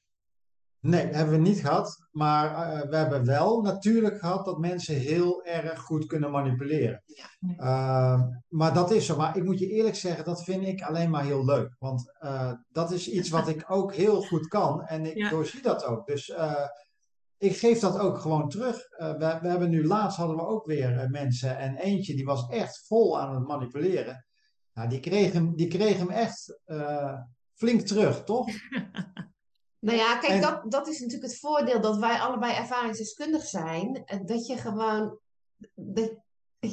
[0.84, 2.08] Nee, hebben we niet gehad.
[2.12, 7.04] Maar eh, we hebben wel natuurlijk gehad dat mensen heel erg goed kunnen manipuleren.
[7.06, 7.26] Ja.
[7.40, 7.56] Ja.
[7.58, 9.18] Eh, maar dat is zo.
[9.18, 11.76] Maar ik moet je eerlijk zeggen, dat vind ik alleen maar heel leuk.
[11.80, 14.86] Want eh, dat is iets wat ik ook heel goed kan.
[14.86, 15.30] En ik Ja.
[15.30, 16.06] doorzie dat ook.
[16.08, 16.68] Dus eh,
[17.38, 18.78] ik geef dat ook gewoon terug.
[18.98, 21.58] We, we hebben nu laatst hadden we ook weer mensen.
[21.58, 24.26] En eentje die was echt vol aan het manipuleren.
[24.74, 26.60] Nou, die kreeg hem, die kreeg hem echt
[27.54, 28.48] flink terug, toch?
[29.84, 34.04] Nou ja, kijk, En- dat, dat is natuurlijk het voordeel dat wij allebei ervaringsdeskundig zijn.
[34.26, 35.20] Dat je gewoon.
[35.76, 36.12] Dat,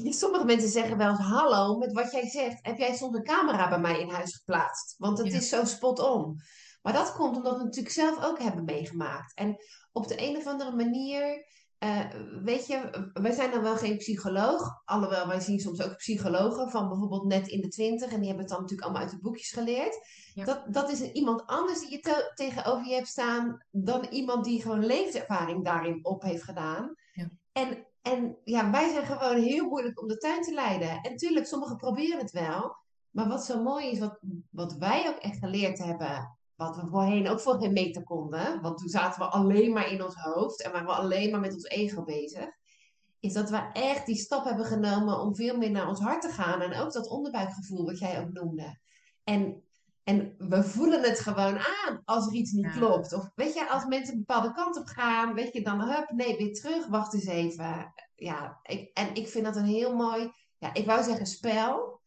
[0.04, 3.68] sommige mensen zeggen wel eens: Hallo, met wat jij zegt, heb jij soms een camera
[3.68, 4.94] bij mij in huis geplaatst?
[4.98, 5.36] Want het Ja.
[5.36, 6.40] is zo spot on.
[6.82, 9.34] Maar dat komt omdat we natuurlijk zelf ook hebben meegemaakt.
[9.34, 9.56] En
[9.92, 11.46] op de een of andere manier.
[11.80, 12.00] Eh,
[12.42, 14.82] weet je, wij zijn dan wel geen psycholoog.
[14.84, 18.12] Alhoewel, wij zien soms ook psychologen van bijvoorbeeld net in de twintig.
[18.12, 20.06] En die hebben het dan natuurlijk allemaal uit de boekjes geleerd.
[20.34, 20.44] Ja.
[20.44, 24.62] Dat, dat is iemand anders die je te- tegenover je hebt staan dan iemand die
[24.62, 26.94] gewoon levenservaring daarin op heeft gedaan.
[27.12, 27.30] Ja.
[27.52, 31.00] En, en ja, wij zijn gewoon heel moeilijk om de tuin te leiden.
[31.00, 32.76] En tuurlijk, sommigen proberen het wel.
[33.10, 34.18] Maar wat zo mooi is, wat,
[34.50, 38.78] wat wij ook echt geleerd hebben, wat we voorheen ook voor geen meter konden, want
[38.78, 41.64] toen zaten we alleen maar in ons hoofd en waren we alleen maar met ons
[41.64, 42.48] ego bezig,
[43.20, 46.28] is dat we echt die stap hebben genomen om veel meer naar ons hart te
[46.28, 46.60] gaan.
[46.60, 48.78] En ook dat onderbuikgevoel, wat jij ook noemde.
[49.24, 49.62] En,
[50.04, 52.70] en we voelen het gewoon aan als er iets niet Ja.
[52.70, 53.12] klopt.
[53.12, 56.36] Of weet je, als mensen een bepaalde kant op gaan, weet je dan, hup, nee,
[56.36, 57.92] weer terug, wacht eens even.
[58.14, 61.99] Ja, ik, en ik vind dat een heel mooi, ja, ik wou zeggen spel.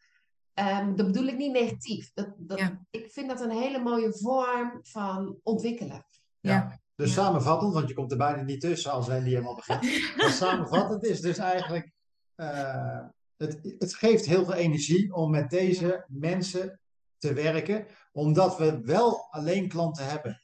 [0.54, 2.12] Ehm, dat bedoel ik niet negatief.
[2.14, 2.86] Dat, dat, Ja.
[2.90, 6.06] Ik vind dat een hele mooie vorm van ontwikkelen.
[6.40, 6.80] Ja.
[6.96, 7.22] Dus Ja.
[7.24, 9.82] samenvattend, want je komt er bijna niet tussen als Wendy helemaal begint.
[10.18, 11.92] Maar samenvattend is dus eigenlijk,
[12.36, 13.06] eh,
[13.38, 16.80] het, het geeft heel veel energie om met deze mensen
[17.18, 20.42] te werken, omdat we wel alleen klanten hebben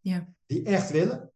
[0.00, 0.28] Ja.
[0.46, 1.32] die echt willen.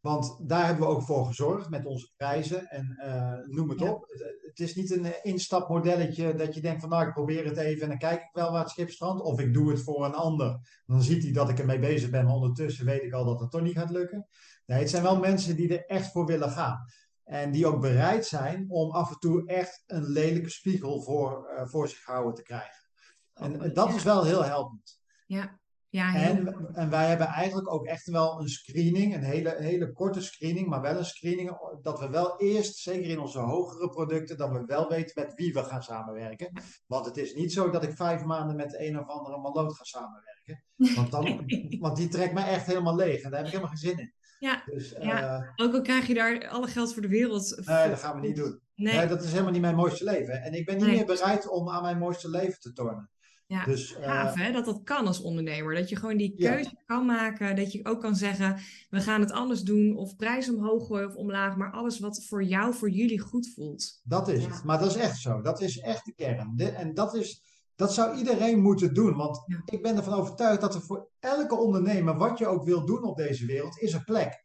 [0.00, 3.90] Want daar hebben we ook voor gezorgd met onze prijzen en eh, noem het Ja.
[3.90, 4.06] op.
[4.46, 7.82] Het, is niet een eh, instapmodelletje dat je denkt van nou ik probeer het even
[7.82, 9.22] en dan kijk ik wel waar het schip strandt.
[9.22, 10.58] Of ik doe het voor een ander.
[10.86, 13.50] Dan ziet hij dat ik ermee bezig ben, maar ondertussen weet ik al dat het
[13.50, 14.26] toch niet gaat lukken.
[14.66, 16.84] Nee, het zijn wel mensen die er echt voor willen gaan.
[17.24, 21.66] En die ook bereid zijn om af en toe echt een lelijke spiegel voor, eh,
[21.66, 22.86] voor zich gehouden te krijgen.
[23.34, 23.94] En eh, dat Ja.
[23.94, 25.00] is wel heel helpend.
[25.26, 29.92] Ja, ja En, en wij hebben eigenlijk ook echt wel een screening, een hele, hele
[29.92, 34.36] korte screening, maar wel een screening dat we wel eerst, zeker in onze hogere producten,
[34.36, 36.62] dat we wel weten met wie we gaan samenwerken.
[36.86, 39.84] Want het is niet zo dat ik vijf maanden met een of andere maloot ga
[39.84, 40.64] samenwerken.
[40.94, 41.50] Want, dan,
[41.84, 44.12] want die trekt mij echt helemaal leeg en daar heb ik helemaal geen zin in.
[44.38, 45.38] Ja, Dus Ja.
[45.56, 47.62] eh, ook al krijg je daar alle geld voor de wereld.
[47.64, 48.60] nee, dat gaan we niet doen.
[48.74, 50.42] Nee, Nee, dat is helemaal niet mijn mooiste leven.
[50.42, 50.96] En ik ben niet Nee.
[50.96, 53.10] meer bereid om aan mijn mooiste leven te tornen.
[53.48, 55.74] Ja, Dus, eh, gaaf hè, dat dat kan als ondernemer.
[55.74, 56.50] Dat je gewoon die Ja.
[56.54, 57.56] keuze kan maken.
[57.56, 59.96] Dat je ook kan zeggen, we gaan het anders doen.
[59.96, 61.56] Of prijs omhoog gooien of omlaag.
[61.56, 64.00] Maar alles wat voor jou, voor jullie goed voelt.
[64.04, 64.50] Dat is Ja.
[64.50, 64.64] het.
[64.64, 65.40] Maar dat is echt zo.
[65.40, 66.52] Dat is echt de kern.
[66.56, 67.42] De- en dat, is,
[67.76, 69.16] dat zou iedereen moeten doen.
[69.16, 69.62] Want Ja.
[69.64, 73.16] ik ben ervan overtuigd dat er voor elke ondernemer, wat je ook wil doen op
[73.16, 74.44] deze wereld, is er plek.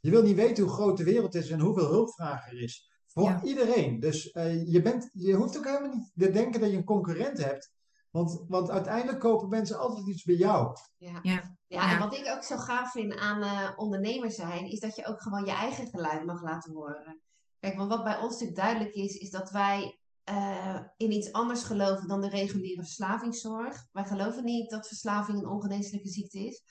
[0.00, 2.90] Je wil niet weten hoe groot de wereld is en hoeveel hulpvraag er is.
[3.06, 3.42] Voor Ja.
[3.42, 4.00] iedereen.
[4.00, 7.44] Dus eh, je, bent, je hoeft ook helemaal niet te denken dat je een concurrent
[7.44, 7.72] hebt.
[8.14, 10.76] Want, want uiteindelijk kopen mensen altijd iets bij jou.
[10.96, 11.20] Ja.
[11.66, 15.06] Ja, en wat ik ook zo gaaf vind aan eh ondernemer zijn, is dat je
[15.06, 17.20] ook gewoon je eigen geluid mag laten horen.
[17.60, 21.62] Kijk, want wat bij ons natuurlijk duidelijk is, is dat wij eh, in iets anders
[21.62, 23.86] geloven dan de reguliere verslavingszorg.
[23.92, 26.62] Wij geloven niet dat verslaving een ongeneeslijke ziekte is.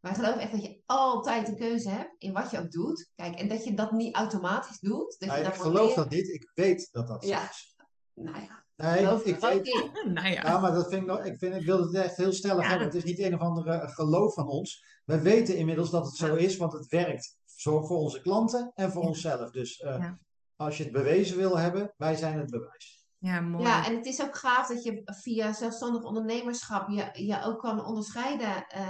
[0.00, 3.10] Wij geloven echt dat je altijd een keuze hebt in wat je ook doet.
[3.14, 5.16] Kijk, en dat je dat niet automatisch doet.
[5.18, 6.28] Dat je ik geloof dat niet.
[6.28, 7.48] Ik weet dat dat zo Ja.
[7.50, 7.74] is.
[8.14, 9.90] Nou ja, Nee, geloof ik in.
[10.14, 10.42] nou ja.
[10.42, 12.68] Ja, maar dat vind ik, nog- ik, vind, ik wil het echt heel stellig Ja.
[12.68, 12.86] hebben.
[12.86, 14.84] Het is niet een of andere geloof van ons.
[15.04, 17.38] We weten inmiddels dat het zo is, want het werkt.
[17.54, 19.08] Zo voor onze klanten en voor Ja.
[19.08, 19.50] onszelf.
[19.50, 20.18] Dus eh, Ja.
[20.56, 22.98] als je het bewezen wil hebben, wij zijn het bewijs.
[23.18, 23.64] Ja, mooi.
[23.64, 27.84] Ja, en het is ook gaaf dat je via zelfstandig ondernemerschap je, je ook kan
[27.84, 28.86] onderscheiden eh,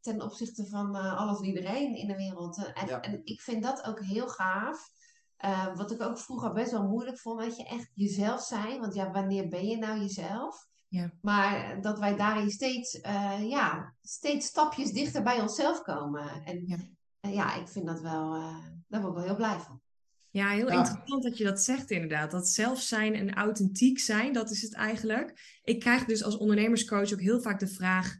[0.00, 2.58] ten opzichte van eh, alles en iedereen in de wereld.
[2.58, 3.00] Eh, En, Ja.
[3.00, 4.88] en ik vind dat ook heel gaaf.
[5.40, 8.80] Eh, wat ik ook vroeger best wel moeilijk vond, dat je echt jezelf zijn.
[8.80, 10.68] Want ja, wanneer ben je nou jezelf?
[10.88, 11.12] Ja.
[11.20, 16.44] Maar dat wij daarin steeds, eh, ja, steeds stapjes dichter bij onszelf komen.
[16.44, 16.76] En Ja.
[17.20, 18.56] ja, ja ik vind dat wel, eh,
[18.88, 19.80] daar word ik wel heel blij van.
[20.30, 22.30] Ja, heel interessant dat je dat zegt inderdaad.
[22.30, 25.60] Dat zelf zijn en authentiek zijn, dat is het eigenlijk.
[25.64, 28.16] Ik krijg dus als ondernemerscoach ook heel vaak de vraag...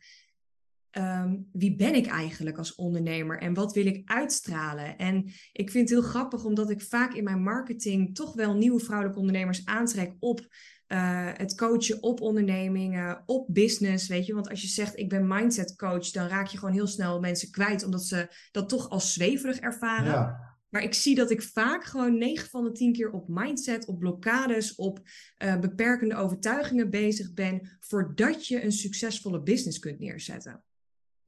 [0.90, 4.98] Ehm, wie ben ik eigenlijk als ondernemer en wat wil ik uitstralen?
[4.98, 8.80] En ik vind het heel grappig omdat ik vaak in mijn marketing toch wel nieuwe
[8.80, 10.48] vrouwelijke ondernemers aantrek op
[10.92, 14.34] uh, het coachen op ondernemingen, op business, weet je.
[14.34, 17.50] Want als je zegt ik ben mindset coach, dan raak je gewoon heel snel mensen
[17.50, 20.12] kwijt omdat ze dat toch als zweverig ervaren.
[20.12, 20.48] Ja.
[20.68, 23.98] Maar ik zie dat ik vaak gewoon 9 van de 10 keer op mindset, op
[23.98, 25.00] blokkades, op
[25.44, 30.62] uh, beperkende overtuigingen bezig ben, voordat je een succesvolle business kunt neerzetten.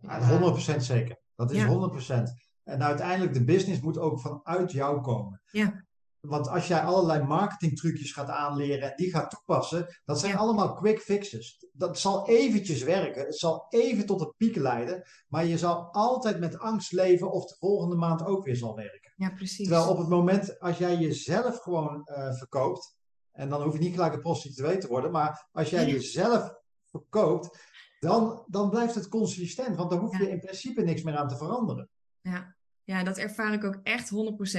[0.03, 1.17] Ja, 100% zeker.
[1.35, 2.23] Dat is 100%.
[2.65, 5.43] En uiteindelijk, de business moet ook vanuit jou komen.
[5.51, 5.85] Ja.
[6.21, 11.01] Want als jij allerlei marketingtrucjes gaat aanleren en die gaat toepassen, dat zijn allemaal quick
[11.01, 11.67] fixes.
[11.73, 16.41] Dat zal eventjes werken, het zal even tot het pieken leiden, maar je zal altijd
[16.41, 19.13] met angst leven of de volgende maand ook weer zal werken.
[19.17, 19.69] Ja, precies.
[19.69, 22.97] Terwijl op het moment als jij jezelf gewoon uh, verkoopt,
[23.33, 26.53] en dan hoef je niet gelijk een prostituee te worden, maar als jij jezelf
[26.91, 27.59] verkoopt,
[28.03, 31.37] dan, dan blijft het consistent, want dan hoef je in principe niks meer aan te
[31.37, 31.89] veranderen.
[32.21, 34.11] Ja, ja, dat ervaar ik ook echt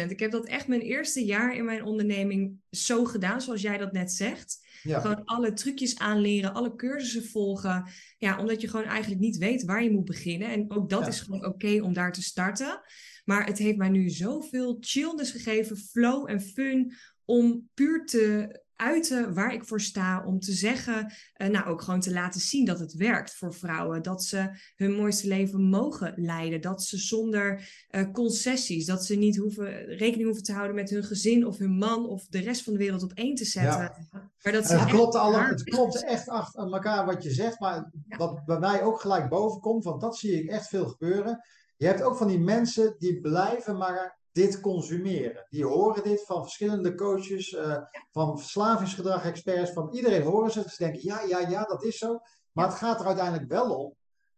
[0.06, 0.10] 100%.
[0.10, 3.92] Ik heb dat echt mijn eerste jaar in mijn onderneming zo gedaan, zoals jij dat
[3.92, 4.60] net zegt.
[4.82, 7.88] Gewoon alle trucjes aanleren, alle cursussen volgen.
[8.18, 10.48] Ja, omdat je gewoon eigenlijk niet weet waar je moet beginnen.
[10.48, 12.82] En ook dat is gewoon oké om daar te starten.
[13.26, 16.94] Maar het heeft mij nu zoveel chillness gegeven, flow en fun
[17.26, 20.24] om puur te uiten waar ik voor sta.
[20.26, 24.02] Om te zeggen, uh, nou ook gewoon te laten zien dat het werkt voor vrouwen.
[24.02, 26.62] Dat ze hun mooiste leven mogen leiden.
[26.62, 31.04] Dat ze zonder uh, concessies, dat ze niet hoeven, rekening hoeven te houden met hun
[31.04, 33.92] gezin of hun man of de rest van de wereld op één te zetten.
[34.12, 34.32] Ja.
[34.44, 37.60] Maar dat het, klopt alle, het klopt echt achter elkaar wat je zegt.
[37.60, 41.42] Maar wat bij mij ook gelijk boven komt, want dat zie ik echt veel gebeuren.
[41.78, 45.46] Je hebt ook van die mensen die blijven maar dit consumeren.
[45.50, 47.78] Die horen dit van verschillende coaches, uh,
[48.12, 50.70] van verslavingsgedrag-experts, van iedereen horen ze.
[50.70, 52.20] Ze denken, ja, ja, ja, dat is zo.
[52.52, 53.96] Maar het gaat er uiteindelijk wel om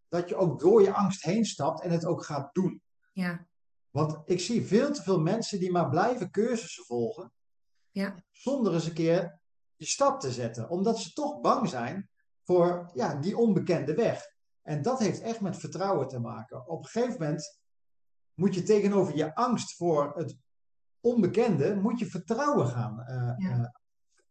[0.09, 2.81] dat je ook door je angst heen stapt en het ook gaat doen.
[3.13, 3.47] Ja.
[3.89, 7.31] Want ik zie veel te veel mensen die maar blijven cursussen volgen,
[7.91, 8.23] ja.
[8.31, 9.39] zonder eens een keer
[9.75, 10.69] je stap te zetten.
[10.69, 12.09] Omdat ze toch bang zijn
[12.43, 14.33] voor ja, die onbekende weg.
[14.61, 16.67] En dat heeft echt met vertrouwen te maken.
[16.67, 17.59] Op een gegeven moment
[18.35, 20.37] moet je tegenover je angst voor het
[20.99, 23.05] onbekende, moet je vertrouwen gaan,
[23.39, 23.65] uh,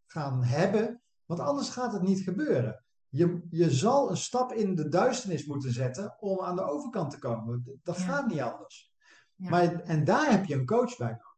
[0.06, 1.02] gaan hebben.
[1.24, 2.84] Want anders gaat het niet gebeuren.
[3.08, 7.18] Je, je zal een stap in de duisternis moeten zetten om aan de overkant te
[7.18, 7.80] komen.
[7.82, 8.92] Dat gaat niet anders.
[9.34, 9.50] Ja.
[9.50, 11.34] Maar, en daar heb je een coach bij nodig.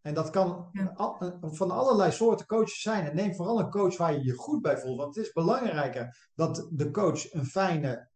[0.00, 0.70] En dat kan
[1.40, 3.06] van allerlei soorten coaches zijn.
[3.06, 4.98] En neem vooral een coach waar je je goed bij voelt.
[4.98, 8.09] Want het is belangrijker dat de coach een fijne,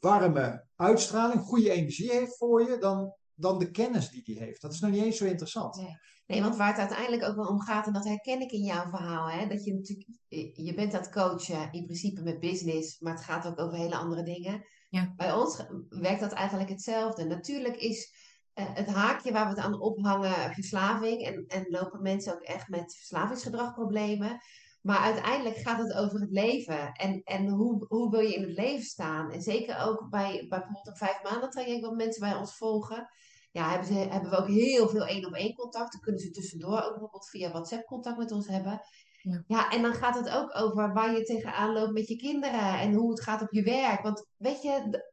[0.00, 4.60] warme uitstraling, goede energie heeft voor je, dan dan de kennis die hij heeft.
[4.60, 5.76] Dat is nog niet eens zo interessant.
[5.76, 5.96] Nee.
[6.26, 6.42] nee.
[6.42, 9.30] want waar het uiteindelijk ook wel om gaat, en dat herken ik in jouw verhaal,
[9.30, 10.08] hè, dat je natuurlijk,
[10.52, 14.22] je bent het coachen in principe met business, maar het gaat ook over hele andere
[14.22, 14.64] dingen.
[14.88, 15.12] Ja.
[15.16, 17.24] Bij ons werkt dat eigenlijk hetzelfde.
[17.24, 18.12] Natuurlijk is
[18.54, 22.68] uh, het haakje waar we het aan ophangen verslaving en, en lopen mensen ook echt
[22.68, 24.40] met verslavingsgedragproblemen.
[24.88, 26.92] Maar uiteindelijk gaat het over het leven.
[26.92, 29.30] En, en hoe, hoe wil je in het leven staan?
[29.30, 33.10] En zeker ook bij, bij bijvoorbeeld een vijf maanden traject, wat mensen bij ons volgen
[33.50, 35.92] ja, hebben, ze, hebben we ook heel veel één op één contact.
[35.92, 38.80] Dan kunnen ze tussendoor ook bijvoorbeeld via WhatsApp contact met ons hebben.
[39.22, 39.44] Ja.
[39.46, 42.92] ja, en dan gaat het ook over waar je tegenaan loopt met je kinderen en
[42.92, 44.02] hoe het gaat op je werk.
[44.02, 45.04] Want weet je,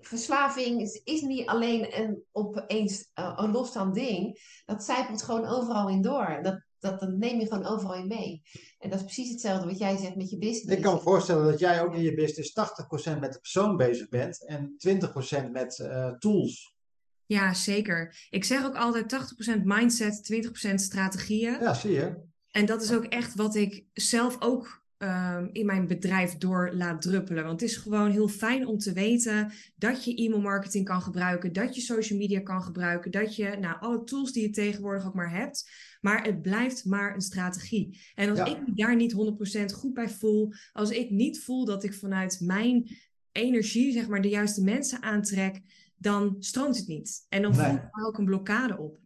[0.00, 4.38] verslaving is, is, niet alleen een opeens uh, een losstaand ding.
[4.64, 6.38] Dat zijpelt gewoon overal in door.
[6.42, 8.42] Dat, dat, dat neem je gewoon overal in mee.
[8.78, 10.76] En dat is precies hetzelfde wat jij zegt met je business.
[10.76, 12.52] Ik kan me voorstellen dat jij ook in je business
[13.16, 14.76] 80% met de persoon bezig bent en
[15.48, 16.76] 20% met uh, tools.
[17.26, 18.26] Ja, zeker.
[18.30, 20.32] Ik zeg ook altijd 80% mindset,
[20.70, 21.52] 20% strategieën.
[21.60, 22.26] Ja, zie je.
[22.50, 27.02] En dat is ook echt wat ik zelf ook um, in mijn bedrijf door laat
[27.02, 27.44] druppelen.
[27.44, 31.52] Want het is gewoon heel fijn om te weten dat je e-mail marketing kan gebruiken,
[31.52, 35.14] dat je social media kan gebruiken, dat je nou, alle tools die je tegenwoordig ook
[35.14, 35.70] maar hebt.
[36.00, 38.00] Maar het blijft maar een strategie.
[38.14, 39.14] En als ik me daar niet
[39.72, 42.96] 100% goed bij voel, als ik niet voel dat ik vanuit mijn
[43.32, 45.62] energie, zeg maar, de juiste mensen aantrek,
[45.96, 47.26] dan stroomt het niet.
[47.28, 48.98] En dan voelt er ook een blokkade op.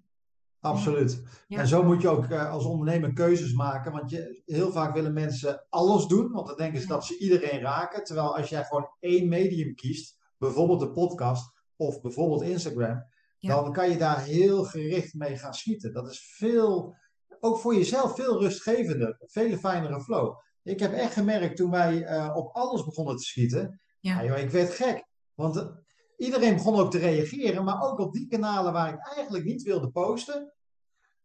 [0.61, 1.23] Absoluut.
[1.49, 3.93] En zo moet je ook uh, als ondernemer keuzes maken.
[3.93, 6.33] Want je, heel vaak willen mensen alles doen.
[6.33, 8.05] Want dan denken ze dat ze iedereen raken.
[8.05, 10.19] Terwijl als jij gewoon één medium kiest.
[10.39, 13.05] Bijvoorbeeld de podcast of bijvoorbeeld Instagram.
[13.51, 15.93] Dan kan je daar heel gericht mee gaan schieten.
[15.93, 16.97] Dat is veel,
[17.41, 19.17] ook voor jezelf veel rustgevender.
[19.21, 20.37] Veel fijnere flow.
[20.63, 23.81] Ik heb echt gemerkt toen wij uh, op alles begonnen te schieten.
[24.01, 24.25] Ja.
[24.25, 25.05] joh, ik werd gek.
[25.35, 25.83] Want
[26.23, 29.91] Iedereen begon ook te reageren, maar ook op die kanalen waar ik eigenlijk niet wilde
[29.91, 30.53] posten.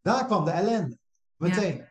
[0.02, 0.98] Daar kwam de ellende.
[1.36, 1.88] Meteen.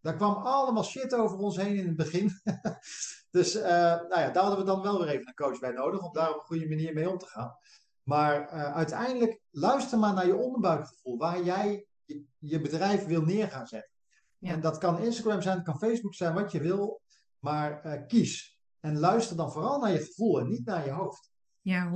[0.00, 2.40] Daar kwam allemaal shit over ons heen in het begin.
[3.36, 6.02] dus uh, nou ja, daar hadden we dan wel weer even een coach bij nodig
[6.02, 7.56] om daar op een goede manier mee om te gaan.
[8.04, 13.48] Maar uh, uiteindelijk luister maar naar je onderbuikgevoel, waar jij je, je bedrijf wil neer
[13.48, 13.92] gaan zetten.
[14.38, 14.52] Ja.
[14.52, 17.00] En dat kan Instagram zijn, het kan Facebook zijn, wat je wil.
[17.38, 18.58] Maar uh, kies.
[18.80, 21.30] En luister dan vooral naar je gevoel en niet naar je hoofd.
[21.60, 21.92] Ja, 100%.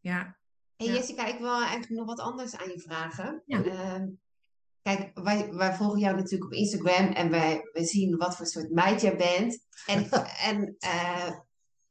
[0.00, 0.36] Ja.
[0.76, 0.92] Hey ja.
[0.92, 3.42] Jessica, ik wil eigenlijk nog wat anders aan je vragen.
[3.46, 3.64] Ja.
[3.64, 4.02] Uh,
[4.82, 8.70] kijk, wij, wij volgen jou natuurlijk op Instagram en wij, wij zien wat voor soort
[8.70, 9.66] meid jij bent.
[9.86, 10.10] En,
[10.48, 11.30] en uh,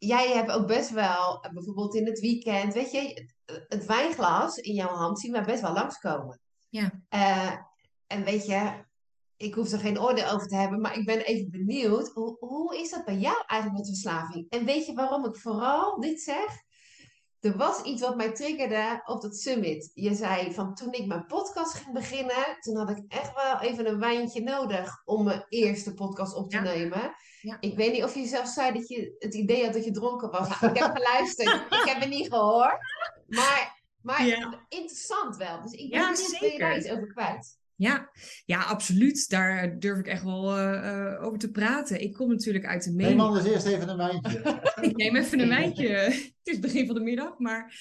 [0.08, 3.28] jij hebt ook best wel, bijvoorbeeld in het weekend, weet je,
[3.68, 6.40] het wijnglas in jouw hand zien we best wel langskomen.
[6.70, 6.92] Ja.
[7.10, 7.56] Uh,
[8.08, 8.86] en weet je,
[9.38, 12.10] ik hoef er geen oordeel over te hebben, maar ik ben even benieuwd.
[12.10, 14.50] Hoe, hoe is dat bij jou eigenlijk met verslaving?
[14.50, 16.64] En weet je waarom ik vooral dit zeg?
[17.41, 19.91] Er was iets wat mij triggerde op dat summit.
[19.93, 23.88] Je zei van toen ik mijn podcast ging beginnen, toen had ik echt wel even
[23.88, 26.63] een wijntje nodig om mijn eerste podcast op te ja.
[26.63, 27.13] nemen.
[27.41, 27.58] Ja.
[27.60, 30.32] Ik weet niet of je zelf zei dat je het idee had dat je dronken
[30.32, 30.47] was.
[30.47, 31.49] ik heb geluisterd,
[31.82, 32.77] ik heb het niet gehoord.
[33.27, 34.65] Maar, maar ja.
[34.69, 35.62] interessant wel.
[35.62, 37.60] Dus ik ben ja, niet ben je daar iets over kwijt.
[37.82, 38.10] Ja,
[38.46, 39.30] ja, absoluut.
[39.30, 42.02] Daar durf ik echt wel uh, uh, over te praten.
[42.02, 43.10] Ik kom natuurlijk uit de media.
[43.10, 44.62] Neem anders eerst even een wijntje.
[44.89, 45.88] ik neem even een wijntje.
[45.88, 47.74] Het is begin van de middag, maar...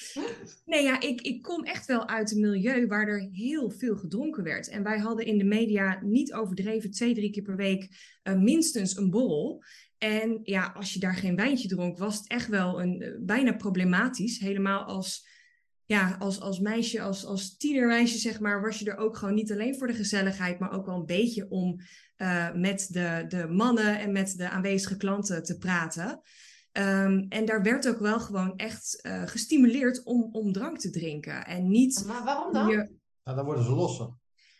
[0.64, 4.44] Nee, ja, ik, ik kom echt wel uit een milieu waar er heel veel gedronken
[4.44, 4.68] werd.
[4.68, 7.88] En wij hadden in de media niet overdreven twee, drie keer per week
[8.22, 9.64] uh, minstens een borrel.
[9.98, 14.38] En ja, als je daar geen wijntje dronk, was het echt wel een, bijna problematisch.
[14.38, 15.28] Helemaal als
[15.90, 19.52] ja, als, als meisje, als, als tienermeisje, zeg maar, was je er ook gewoon niet
[19.52, 21.80] alleen voor de gezelligheid, maar ook wel een beetje om
[22.16, 26.20] uh, met de, de mannen en met de aanwezige klanten te praten.
[26.72, 31.46] Um, en daar werd ook wel gewoon echt uh, gestimuleerd om, om drank te drinken.
[31.46, 32.04] En niet.
[32.06, 32.68] Maar waarom dan?
[32.68, 32.76] Je...
[33.24, 34.08] Nou, dan worden ze losser.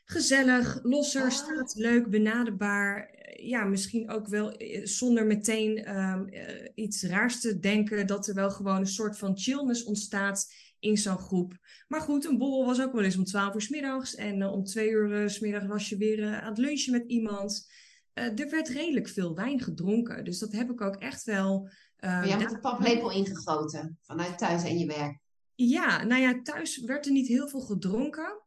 [0.04, 1.30] Gezellig, losser, ah.
[1.30, 3.18] staat leuk, benaderbaar.
[3.42, 8.34] Ja, misschien ook wel eh, zonder meteen um, uh, iets raars te denken, dat er
[8.34, 10.46] wel gewoon een soort van chillness ontstaat
[10.80, 11.58] in zo'n groep.
[11.88, 14.14] Maar goed, een borrel was ook wel eens om 12 uur s middags.
[14.14, 16.92] En uh, om twee uur uh, s middags was je weer uh, aan het lunchen
[16.92, 17.70] met iemand.
[18.12, 20.24] er werd redelijk veel wijn gedronken.
[20.24, 21.70] Dus dat heb ik ook echt wel.
[22.00, 25.18] maar jij hebt een paplepel ingegoten vanuit thuis en je werk.
[25.54, 28.42] Ja, nou ja, thuis werd er niet heel veel gedronken.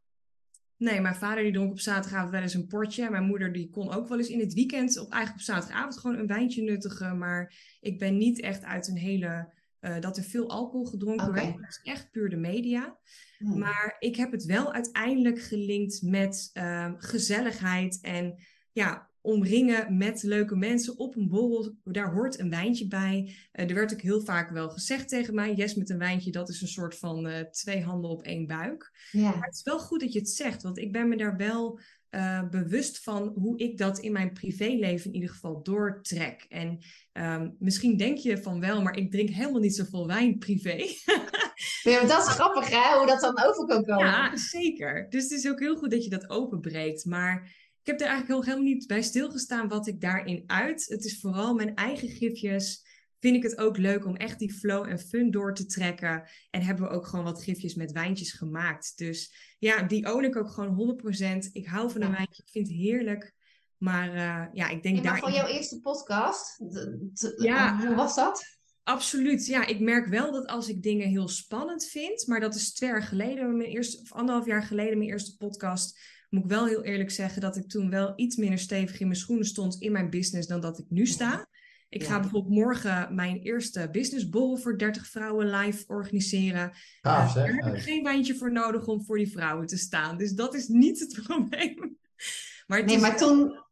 [0.76, 3.10] Nee, mijn vader die dronk op zaterdagavond wel eens een portje.
[3.10, 6.18] Mijn moeder die kon ook wel eens in het weekend, op, eigenlijk op zaterdagavond, gewoon
[6.18, 7.18] een wijntje nuttigen.
[7.18, 9.52] Maar ik ben niet echt uit een hele
[9.84, 11.44] uh, dat er veel alcohol gedronken okay.
[11.44, 11.56] werd.
[11.58, 12.98] Dat is echt puur de media.
[13.38, 13.58] Hmm.
[13.58, 18.38] Maar ik heb het wel uiteindelijk gelinkt met uh, gezelligheid en
[18.72, 21.76] ja, omringen met leuke mensen op een borrel.
[21.84, 23.36] Daar hoort een wijntje bij.
[23.52, 26.48] Uh, er werd ook heel vaak wel gezegd tegen mij: Yes, met een wijntje, dat
[26.48, 29.08] is een soort van uh, twee handen op één buik.
[29.10, 29.30] Ja.
[29.30, 31.80] Maar het is wel goed dat je het zegt, want ik ben me daar wel
[32.14, 36.46] uh, bewust van hoe ik dat in mijn privéleven in ieder geval doortrek.
[36.48, 36.78] En
[37.12, 40.76] um, misschien denk je van wel, maar ik drink helemaal niet zoveel wijn privé.
[41.82, 44.06] ja, maar dat is grappig hè, hoe dat dan over kan komen.
[44.06, 45.06] Ja, zeker.
[45.10, 47.04] Dus het is ook heel goed dat je dat openbreekt.
[47.04, 47.42] Maar
[47.80, 50.86] ik heb er eigenlijk helemaal niet bij stilgestaan wat ik daarin uit.
[50.88, 52.83] Het is vooral mijn eigen gifjes
[53.24, 56.28] vind ik het ook leuk om echt die flow en fun door te trekken.
[56.50, 58.92] En hebben we ook gewoon wat gifjes met wijntjes gemaakt.
[58.96, 60.98] Dus ja, die own ik ook gewoon
[61.46, 61.52] 100%.
[61.52, 62.16] Ik hou van een ja.
[62.16, 63.34] wijntje, ik vind het heerlijk.
[63.78, 65.18] Maar uh, ja, ik denk ja, daar...
[65.18, 66.58] van jouw eerste podcast,
[67.36, 68.44] ja, hoe was dat?
[68.82, 69.66] Absoluut, ja.
[69.66, 73.02] Ik merk wel dat als ik dingen heel spannend vind, maar dat is twee jaar
[73.02, 75.98] geleden, mijn eerste, of anderhalf jaar geleden, mijn eerste podcast,
[76.30, 79.18] moet ik wel heel eerlijk zeggen dat ik toen wel iets minder stevig in mijn
[79.18, 81.46] schoenen stond in mijn business dan dat ik nu sta.
[81.94, 82.08] Ik ja.
[82.08, 86.72] ga bijvoorbeeld morgen mijn eerste businessborrel voor 30 vrouwen live organiseren.
[87.00, 90.16] Gaaf, uh, daar heb ik geen wijntje voor nodig om voor die vrouwen te staan.
[90.16, 91.98] Dus dat is niet het probleem.
[92.66, 93.64] Maar het nee, maar toen,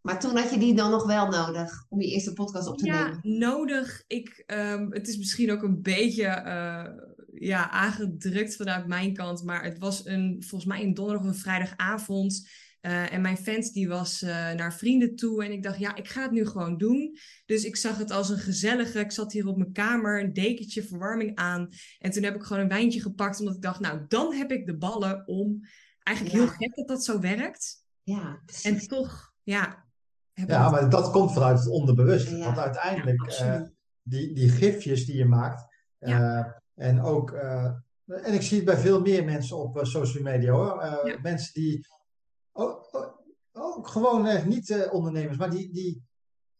[0.00, 2.86] maar toen had je die dan nog wel nodig om je eerste podcast op te
[2.86, 3.20] ja, nemen?
[3.22, 4.04] Ja, nodig.
[4.06, 6.84] Ik, um, het is misschien ook een beetje uh,
[7.32, 9.44] ja, aangedrukt vanuit mijn kant.
[9.44, 12.48] Maar het was een, volgens mij een donderdag of een vrijdagavond.
[12.86, 16.08] Uh, en mijn vent die was uh, naar vrienden toe en ik dacht, ja, ik
[16.08, 17.16] ga het nu gewoon doen.
[17.46, 20.82] Dus ik zag het als een gezellige, ik zat hier op mijn kamer, een dekentje,
[20.82, 21.68] verwarming aan.
[21.98, 24.66] En toen heb ik gewoon een wijntje gepakt, omdat ik dacht, nou, dan heb ik
[24.66, 25.60] de ballen om...
[26.02, 26.42] Eigenlijk ja.
[26.42, 27.84] heel gek dat dat zo werkt.
[28.02, 29.84] Ja, En toch, ja...
[30.32, 32.36] Ja, maar dat komt vanuit het onderbewuste.
[32.36, 32.44] Ja.
[32.44, 33.66] Want uiteindelijk, ja, uh,
[34.02, 35.64] die, die gifjes die je maakt,
[36.74, 37.30] en ook...
[37.30, 41.18] en ik zie het bij veel meer mensen op social media hoor.
[41.22, 41.86] Mensen die
[43.76, 46.04] ook gewoon eh, niet uh, ondernemers, maar die, die,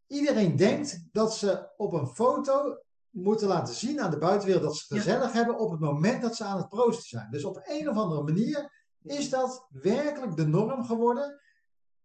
[0.06, 2.78] iedereen denkt dat ze op een foto
[3.10, 5.36] moeten laten zien aan de buitenwereld dat ze gezellig ja.
[5.36, 7.30] hebben op het moment dat ze aan het proosten zijn.
[7.30, 11.40] Dus op een of andere manier Is dat werkelijk de norm geworden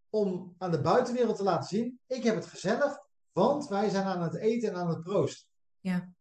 [0.09, 2.99] om aan de buitenwereld te laten zien, ik heb het gezellig,
[3.31, 5.47] want wij zijn aan het eten en aan het proosten.
[5.79, 6.13] Ja.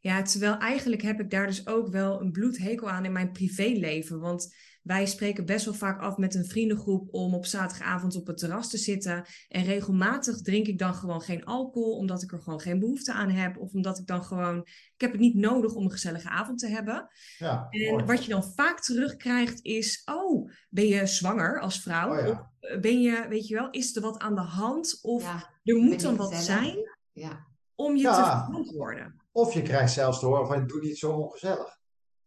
[0.00, 4.20] Ja, terwijl eigenlijk heb ik daar dus ook wel een bloedhekel aan in mijn privéleven.
[4.20, 8.38] Want wij spreken best wel vaak af met een vriendengroep om op zaterdagavond op het
[8.38, 9.24] terras te zitten.
[9.48, 13.30] En regelmatig drink ik dan gewoon geen alcohol, omdat ik er gewoon geen behoefte aan
[13.30, 13.58] heb.
[13.58, 14.58] Of omdat ik dan gewoon,
[14.94, 17.08] ik heb het niet nodig om een gezellige avond te hebben.
[17.38, 22.18] Ja, en wat je dan vaak terugkrijgt is, oh, ben je zwanger als vrouw?
[22.18, 22.50] Oh, ja.
[22.60, 24.98] Of ben je, weet je wel, is er wat aan de hand?
[25.02, 26.76] Of er moet dan wat zijn
[27.12, 27.46] ja.
[27.74, 29.21] om je te verantwoorden.
[29.32, 31.78] Of je krijgt zelfs te horen van, doe niet zo ongezellig.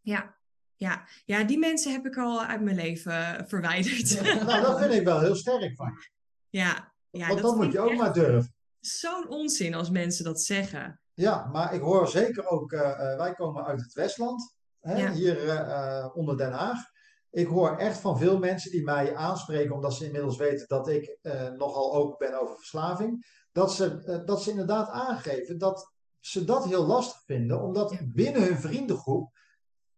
[0.02, 0.36] Ja,
[0.76, 4.22] ja, ja, die mensen heb ik al uit mijn leven verwijderd.
[4.46, 6.10] nou, dat vind ik wel heel sterk van je.
[6.50, 8.54] Ja, ja Want dat moet je ook maar durven.
[8.80, 11.00] Zo'n onzin als mensen dat zeggen.
[11.14, 16.10] Ja, maar ik hoor zeker ook, uh, wij komen uit het Westland, hè, hier uh,
[16.14, 16.80] onder Den Haag.
[17.30, 21.18] Ik hoor echt van veel mensen die mij aanspreken, omdat ze inmiddels weten dat ik
[21.58, 25.95] nogal open ben over verslaving, dat ze, dat ze inderdaad aangeven dat
[26.26, 29.38] ze dat heel lastig vinden, omdat binnen hun vriendengroep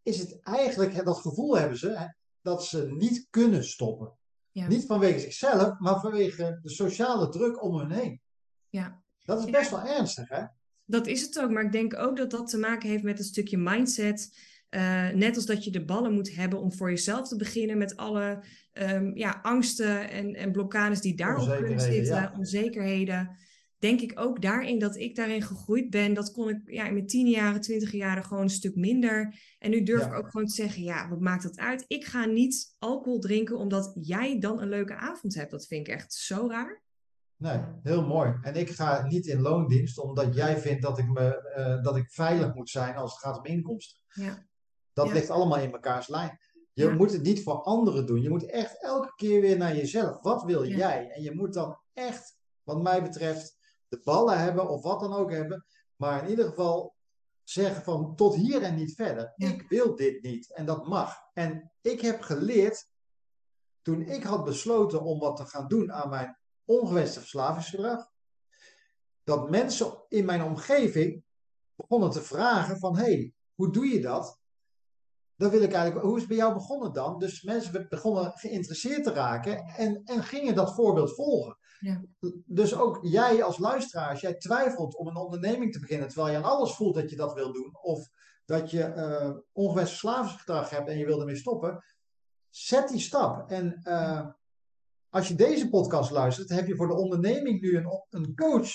[0.03, 4.17] is het eigenlijk, dat gevoel hebben ze, dat ze niet kunnen stoppen.
[4.51, 4.67] Ja.
[4.67, 8.21] Niet vanwege zichzelf, maar vanwege de sociale druk om hen heen.
[8.69, 9.01] Ja.
[9.25, 10.43] Dat is best wel ernstig, hè?
[10.85, 13.25] Dat is het ook, maar ik denk ook dat dat te maken heeft met een
[13.25, 14.37] stukje mindset.
[14.69, 17.97] Uh, net als dat je de ballen moet hebben om voor jezelf te beginnen met
[17.97, 23.37] alle um, ja, angsten en, en blokkades die daarop kunnen zitten, onzekerheden
[23.79, 26.13] denk ik ook daarin dat ik daarin gegroeid ben.
[26.13, 29.39] Dat kon ik ja, in mijn tien jaren, twintig jaren gewoon een stuk minder.
[29.59, 31.85] En nu durf ik ook gewoon te zeggen, ja, wat maakt dat uit?
[31.87, 35.51] Ik ga niet alcohol drinken omdat jij dan een leuke avond hebt.
[35.51, 36.85] Dat vind ik echt zo raar.
[37.35, 38.37] Nee, heel mooi.
[38.41, 42.11] En ik ga niet in loondienst omdat jij vindt dat ik, me, uh, dat ik
[42.11, 43.99] veilig moet zijn als het gaat om inkomsten.
[44.07, 44.45] Ja.
[44.93, 46.39] Dat ligt allemaal in mekaars lijn.
[46.73, 48.21] Je moet het niet voor anderen doen.
[48.21, 50.21] Je moet echt elke keer weer naar jezelf.
[50.21, 51.09] Wat wil jij?
[51.09, 53.56] En je moet dan echt, wat mij betreft,
[53.87, 55.65] de ballen hebben of wat dan ook hebben.
[55.95, 56.95] Maar in ieder geval
[57.43, 59.33] zeggen van tot hier en niet verder.
[59.35, 61.15] Ik wil dit niet en dat mag.
[61.33, 62.89] En ik heb geleerd,
[63.81, 68.09] toen ik had besloten om wat te gaan doen aan mijn ongewenste verslavingsgedrag,
[69.23, 71.23] dat mensen in mijn omgeving
[71.75, 74.39] begonnen te vragen van hé, hey, hoe doe je dat?
[75.35, 77.19] Dan wil ik eigenlijk, hoe is het bij jou begonnen dan?
[77.19, 81.56] Dus mensen begonnen geïnteresseerd te raken en, en gingen dat voorbeeld volgen.
[81.79, 82.01] Ja.
[82.45, 86.37] Dus ook jij als luisteraar, als jij twijfelt om een onderneming te beginnen, terwijl je
[86.37, 88.09] aan alles voelt dat je dat wil doen, of
[88.45, 91.83] dat je uh, ongewenst verslavingsgedrag hebt en je wil ermee stoppen,
[92.49, 93.49] zet die stap.
[93.49, 94.27] En uh,
[95.09, 98.69] als je deze podcast luistert, heb je voor de onderneming nu een, een coach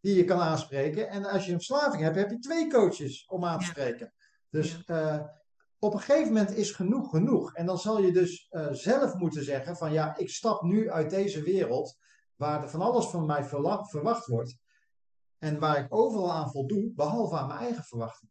[0.00, 1.08] die je kan aanspreken.
[1.08, 4.12] En als je een verslaving hebt, heb je twee coaches om aan te spreken.
[4.50, 5.20] Dus uh,
[5.78, 7.54] op een gegeven moment is genoeg genoeg.
[7.54, 11.42] En dan zal je dus zelf moeten zeggen van ja, ik stap nu uit deze
[11.42, 11.98] wereld
[12.40, 14.56] waar er van alles van mij verwacht wordt.
[15.38, 18.30] En waar ik overal aan voldoe, behalve aan mijn eigen verwachting.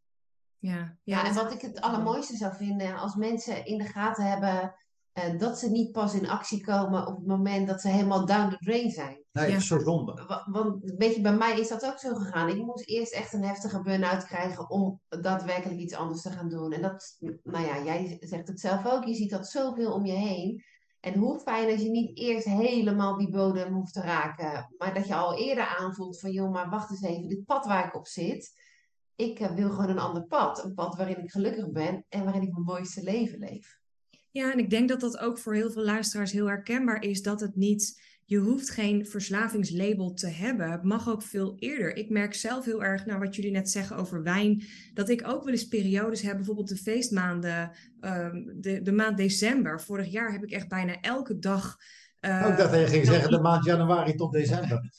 [0.57, 4.76] Ja, ja, en wat ik het allermooiste zou vinden, als mensen in de gaten hebben
[5.14, 8.49] uh, dat ze niet pas in actie komen op het moment dat ze helemaal down
[8.49, 9.24] the drain zijn.
[9.32, 9.55] Nee, ja.
[9.55, 10.43] is zo zonde.
[10.45, 12.49] Want een beetje bij mij is dat ook zo gegaan.
[12.49, 16.72] Ik moest eerst echt een heftige burn-out krijgen om daadwerkelijk iets anders te gaan doen.
[16.72, 20.14] En dat, nou ja, jij zegt het zelf ook, je ziet dat zoveel om je
[20.14, 20.64] heen.
[21.00, 25.08] En hoe fijn als je niet eerst helemaal die bodem hoeft te raken, maar dat
[25.08, 28.08] je al eerder aanvoelt van joh, maar wacht eens even, dit pad waar ik op
[28.08, 28.54] zit,
[29.16, 30.64] ik eh, wil gewoon een ander pad.
[30.64, 33.80] Een pad waarin ik gelukkig ben en waarin ik mijn mooiste leven leef.
[34.32, 37.39] Ja, en ik denk dat dat ook voor heel veel luisteraars heel herkenbaar is dat
[37.39, 40.71] het niet je hoeft geen verslavingslabel te hebben.
[40.71, 41.95] Het mag ook veel eerder.
[41.95, 44.63] Ik merk zelf heel erg, naar wat jullie net zeggen over wijn,
[44.93, 47.71] dat ik ook wel eens periodes heb, bijvoorbeeld de feestmaanden,
[48.01, 49.82] um, de, de maand december.
[49.82, 51.77] Vorig jaar heb ik echt bijna elke dag
[52.22, 54.89] uh, oh, ik dacht dat je ging zeggen de maand januari tot december.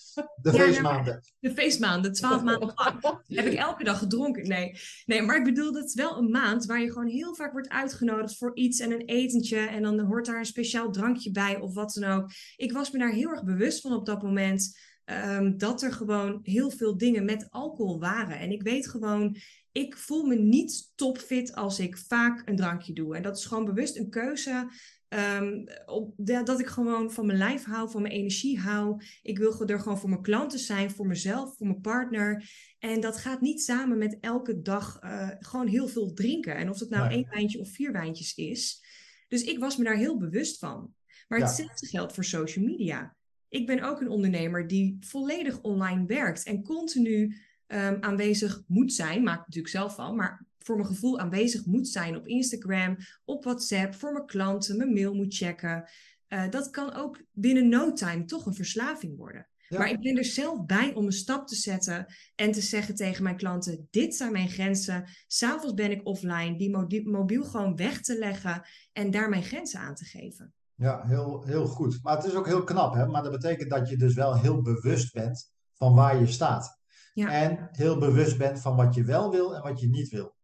[0.42, 1.22] De feestmaanden.
[1.40, 2.74] de feestmaanden, twaalf maanden
[3.26, 4.48] heb ik elke dag gedronken.
[4.48, 4.72] Nee.
[5.06, 7.68] nee, maar ik bedoel, dat is wel een maand waar je gewoon heel vaak wordt
[7.68, 9.58] uitgenodigd voor iets en een etentje.
[9.58, 12.30] En dan hoort daar een speciaal drankje bij of wat dan ook.
[12.56, 14.78] Ik was me daar heel erg bewust van op dat moment.
[15.04, 18.38] Um, dat er gewoon heel veel dingen met alcohol waren.
[18.38, 19.36] En ik weet gewoon,
[19.72, 23.16] ik voel me niet topfit als ik vaak een drankje doe.
[23.16, 24.68] En dat is gewoon bewust een keuze
[25.14, 29.02] Um, op, dat ik gewoon van mijn lijf hou, van mijn energie hou.
[29.22, 32.50] Ik wil er gewoon voor mijn klanten zijn, voor mezelf, voor mijn partner.
[32.78, 36.56] En dat gaat niet samen met elke dag uh, gewoon heel veel drinken.
[36.56, 38.84] En of dat nou één wijntje of vier wijntjes is.
[39.28, 40.94] Dus ik was me daar heel bewust van.
[41.28, 43.16] Maar hetzelfde geldt voor social media.
[43.48, 47.36] Ik ben ook een ondernemer die volledig online werkt en continu
[47.66, 49.22] um, aanwezig moet zijn.
[49.22, 53.44] Maak ik natuurlijk zelf van, maar voor mijn gevoel aanwezig moet zijn op Instagram, op
[53.44, 55.90] WhatsApp, voor mijn klanten, mijn mail moet checken.
[56.28, 59.48] Uh, dat kan ook binnen no time toch een verslaving worden.
[59.68, 63.22] Maar ik ben er zelf bij om een stap te zetten en te zeggen tegen
[63.22, 65.04] mijn klanten: dit zijn mijn grenzen.
[65.26, 68.62] S'avonds ben ik offline, die mobiel gewoon weg te leggen
[68.92, 70.52] en daar mijn grenzen aan te geven.
[70.74, 71.98] Ja, heel, heel goed.
[72.02, 73.06] Maar het is ook heel knap, hè?
[73.06, 76.78] Maar dat betekent dat je dus wel heel bewust bent van waar je staat.
[77.14, 77.30] Ja.
[77.30, 80.38] En heel bewust bent van wat je wel wil en wat je niet wil.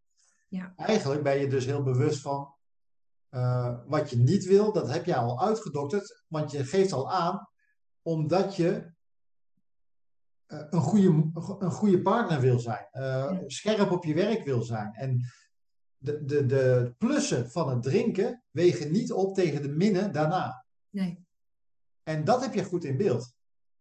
[0.57, 0.73] Ja.
[0.77, 2.55] Eigenlijk ben je dus heel bewust van
[3.31, 4.73] uh, wat je niet wil.
[4.73, 7.49] Dat heb je al uitgedokterd, want je geeft al aan
[8.03, 8.95] omdat je
[10.49, 12.89] uh, een, goede, een goede partner wil zijn.
[12.93, 13.43] Uh, ja.
[13.47, 14.93] Scherp op je werk wil zijn.
[14.93, 15.21] En
[15.97, 20.65] de, de, de plussen van het drinken wegen niet op tegen de minnen daarna.
[20.91, 21.25] Nee.
[22.03, 23.35] En dat heb je goed in beeld.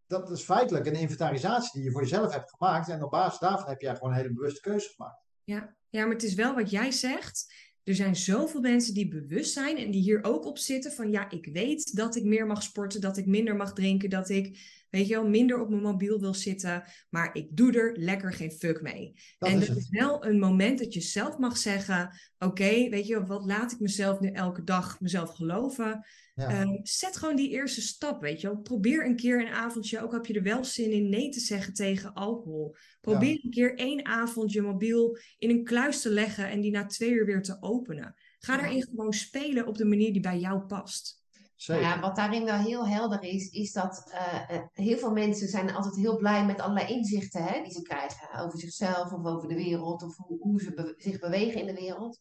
[0.08, 2.90] Dat is feitelijk een inventarisatie die je voor jezelf hebt gemaakt.
[2.90, 5.25] En op basis daarvan heb jij gewoon een hele bewuste keuze gemaakt.
[5.46, 7.54] Ja, ja maar het is wel wat jij zegt.
[7.84, 11.30] Er zijn zoveel mensen die bewust zijn en die hier ook op zitten van ja,
[11.30, 14.60] ik weet dat ik meer mag sporten, dat ik minder mag drinken, dat ik
[14.96, 16.84] weet je wel, minder op mijn mobiel wil zitten.
[17.10, 19.14] Maar ik doe er lekker geen fuck mee.
[19.40, 23.46] en dat is wel een moment dat je zelf mag zeggen: Oké, weet je, wat
[23.46, 26.06] laat ik mezelf nu elke dag mezelf geloven?
[26.36, 28.58] Ehm, zet gewoon die eerste stap, weet je wel.
[28.58, 31.74] Probeer een keer een avondje, ook heb je er wel zin in, nee te zeggen
[31.74, 32.76] tegen alcohol.
[33.02, 36.86] Probeer een keer één avond je mobiel in een kluis te leggen en die na
[36.86, 38.16] twee uur weer te openen.
[38.40, 41.24] Ga daarin gewoon spelen op de manier die bij jou past.
[41.66, 45.96] Ja, wat daarin wel heel helder is, is dat uh, heel veel mensen zijn altijd
[45.96, 50.04] heel blij met allerlei inzichten hè, die ze krijgen over zichzelf of over de wereld
[50.04, 52.20] of hoe, hoe ze zich bewegen in de wereld.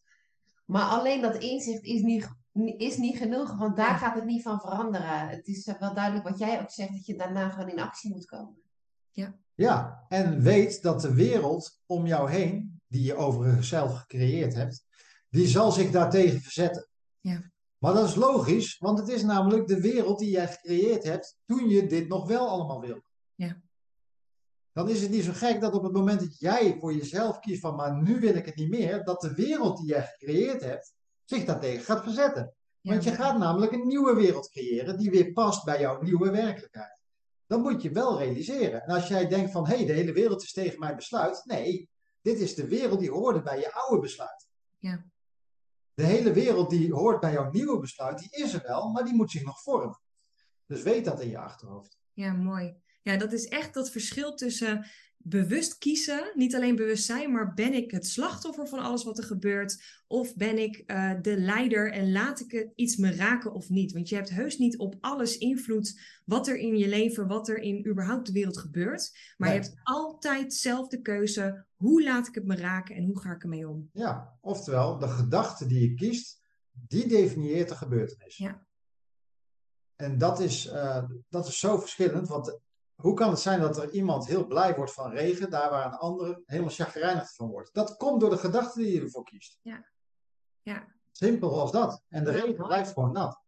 [0.65, 2.29] Maar alleen dat inzicht is niet,
[2.77, 5.27] is niet genoeg, want daar gaat het niet van veranderen.
[5.27, 8.25] Het is wel duidelijk wat jij ook zegt, dat je daarna gewoon in actie moet
[8.25, 8.61] komen.
[9.11, 9.35] Ja.
[9.53, 14.85] Ja, en weet dat de wereld om jou heen, die je overigens zelf gecreëerd hebt,
[15.29, 16.87] die zal zich daartegen verzetten.
[17.19, 17.51] Ja.
[17.85, 21.69] Maar dat is logisch, want het is namelijk de wereld die jij gecreëerd hebt toen
[21.69, 23.03] je dit nog wel allemaal wilde.
[23.35, 23.61] Ja.
[24.71, 27.61] Dan is het niet zo gek dat op het moment dat jij voor jezelf kiest
[27.61, 30.93] van maar nu wil ik het niet meer, dat de wereld die jij gecreëerd hebt
[31.25, 32.53] zich daartegen gaat verzetten.
[32.81, 36.97] Want je gaat namelijk een nieuwe wereld creëren die weer past bij jouw nieuwe werkelijkheid.
[37.47, 38.83] Dat moet je wel realiseren.
[38.83, 41.41] En als jij denkt van hé, hey, de hele wereld is tegen mijn besluit.
[41.45, 41.89] Nee,
[42.21, 44.47] dit is de wereld die hoorde bij je oude besluit.
[44.77, 45.05] Ja
[45.95, 49.15] de hele wereld die hoort bij jouw nieuwe besluit, die is er wel, maar die
[49.15, 49.99] moet zich nog vormen.
[50.65, 51.97] Dus weet dat in je achterhoofd.
[52.13, 52.75] Ja, mooi.
[53.01, 54.85] Ja, dat is echt dat verschil tussen
[55.27, 59.23] bewust kiezen, niet alleen bewust zijn, maar ben ik het slachtoffer van alles wat er
[59.23, 59.83] gebeurt?
[60.07, 63.91] Of ben ik uh, de leider en laat ik het iets me raken of niet?
[63.91, 67.57] Want je hebt heus niet op alles invloed wat er in je leven, wat er
[67.57, 69.11] in überhaupt de wereld gebeurt.
[69.37, 73.19] Maar je hebt altijd zelf de keuze, hoe laat ik het me raken en hoe
[73.19, 73.89] ga ik ermee om?
[73.93, 78.37] Ja, oftewel, de gedachte die je kiest, die definieert de gebeurtenis.
[78.37, 78.67] Ja.
[79.95, 82.59] En dat is, uh, dat is zo verschillend, want
[82.95, 85.97] hoe kan het zijn dat er iemand heel blij wordt van regen, daar waar een
[85.97, 87.73] ander helemaal chagrijnig van wordt?
[87.73, 89.59] Dat komt door de gedachte die je ervoor kiest.
[89.61, 89.91] Ja.
[90.61, 90.87] ja.
[91.11, 92.03] Simpel als dat.
[92.09, 93.44] En de regen blijft gewoon nat.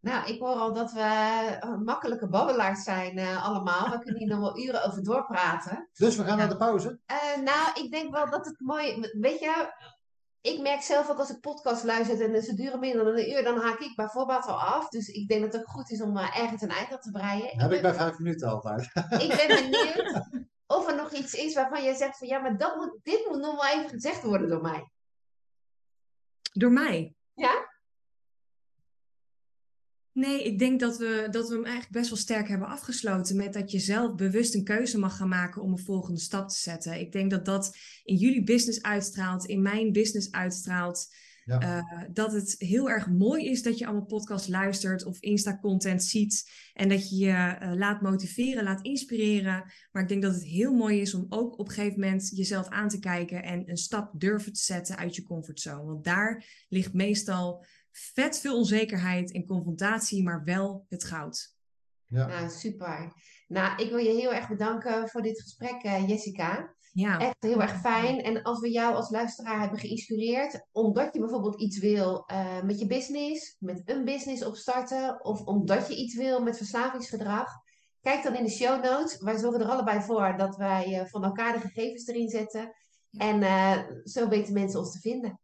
[0.00, 1.00] Nou, ik hoor al dat we
[1.64, 3.90] uh, makkelijke babbelaars zijn uh, allemaal.
[3.90, 5.88] We kunnen hier nog wel uren over doorpraten.
[5.92, 7.00] Dus we gaan naar de pauze?
[7.06, 9.10] Uh, nou, ik denk wel dat het mooi...
[9.20, 9.72] Weet je,
[10.40, 13.44] ik merk zelf ook als ik podcast luister en ze duren minder dan een uur,
[13.44, 14.88] dan haak ik bijvoorbeeld al af.
[14.88, 17.10] Dus ik denk dat het ook goed is om uh, ergens een eind aan te
[17.10, 17.60] breien.
[17.60, 18.90] Heb ik, bij vijf minuten altijd.
[19.24, 20.28] Ik ben benieuwd
[20.66, 23.40] of er nog iets is waarvan jij zegt van ja, maar dat moet, dit moet
[23.40, 24.90] nog wel even gezegd worden door mij.
[26.52, 27.14] Door mij?
[27.34, 27.69] Ja?
[30.20, 33.52] Nee, ik denk dat we, dat we hem eigenlijk best wel sterk hebben afgesloten met
[33.52, 37.00] dat je zelf bewust een keuze mag gaan maken om een volgende stap te zetten.
[37.00, 41.14] Ik denk dat dat in jullie business uitstraalt, in mijn business uitstraalt.
[41.44, 41.62] Ja.
[41.78, 46.50] Uh, dat het heel erg mooi is dat je allemaal podcasts luistert of Insta-content ziet
[46.74, 49.72] en dat je je uh, laat motiveren, laat inspireren.
[49.92, 52.68] Maar ik denk dat het heel mooi is om ook op een gegeven moment jezelf
[52.68, 55.84] aan te kijken en een stap durven te zetten uit je comfortzone.
[55.84, 61.54] Want daar ligt meestal vet veel onzekerheid en confrontatie, maar wel het goud.
[62.06, 62.26] Ja.
[62.26, 63.12] Nou, super.
[63.48, 66.74] Nou, ik wil je heel erg bedanken voor dit gesprek, uh, Jessica.
[66.92, 67.18] Ja.
[67.18, 68.22] Echt heel erg fijn.
[68.22, 72.78] En als we jou als luisteraar hebben geïnspireerd, omdat je bijvoorbeeld iets wil uh, met
[72.78, 77.48] je business, met een business opstarten, of omdat je iets wil met verslavingsgedrag,
[78.00, 79.18] kijk dan in de show notes.
[79.18, 82.74] Wij zorgen er allebei voor dat wij uh, van elkaar de gegevens erin zetten.
[83.10, 83.40] Ja.
[83.40, 85.40] En zo weten mensen ons te vinden.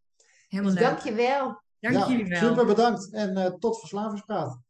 [0.48, 0.90] Helemaal dus leuk.
[0.90, 1.64] Dank je wel.
[1.92, 2.38] Dank ja, jullie wel.
[2.38, 4.65] Super bedankt en uh, tot verslavingspraat.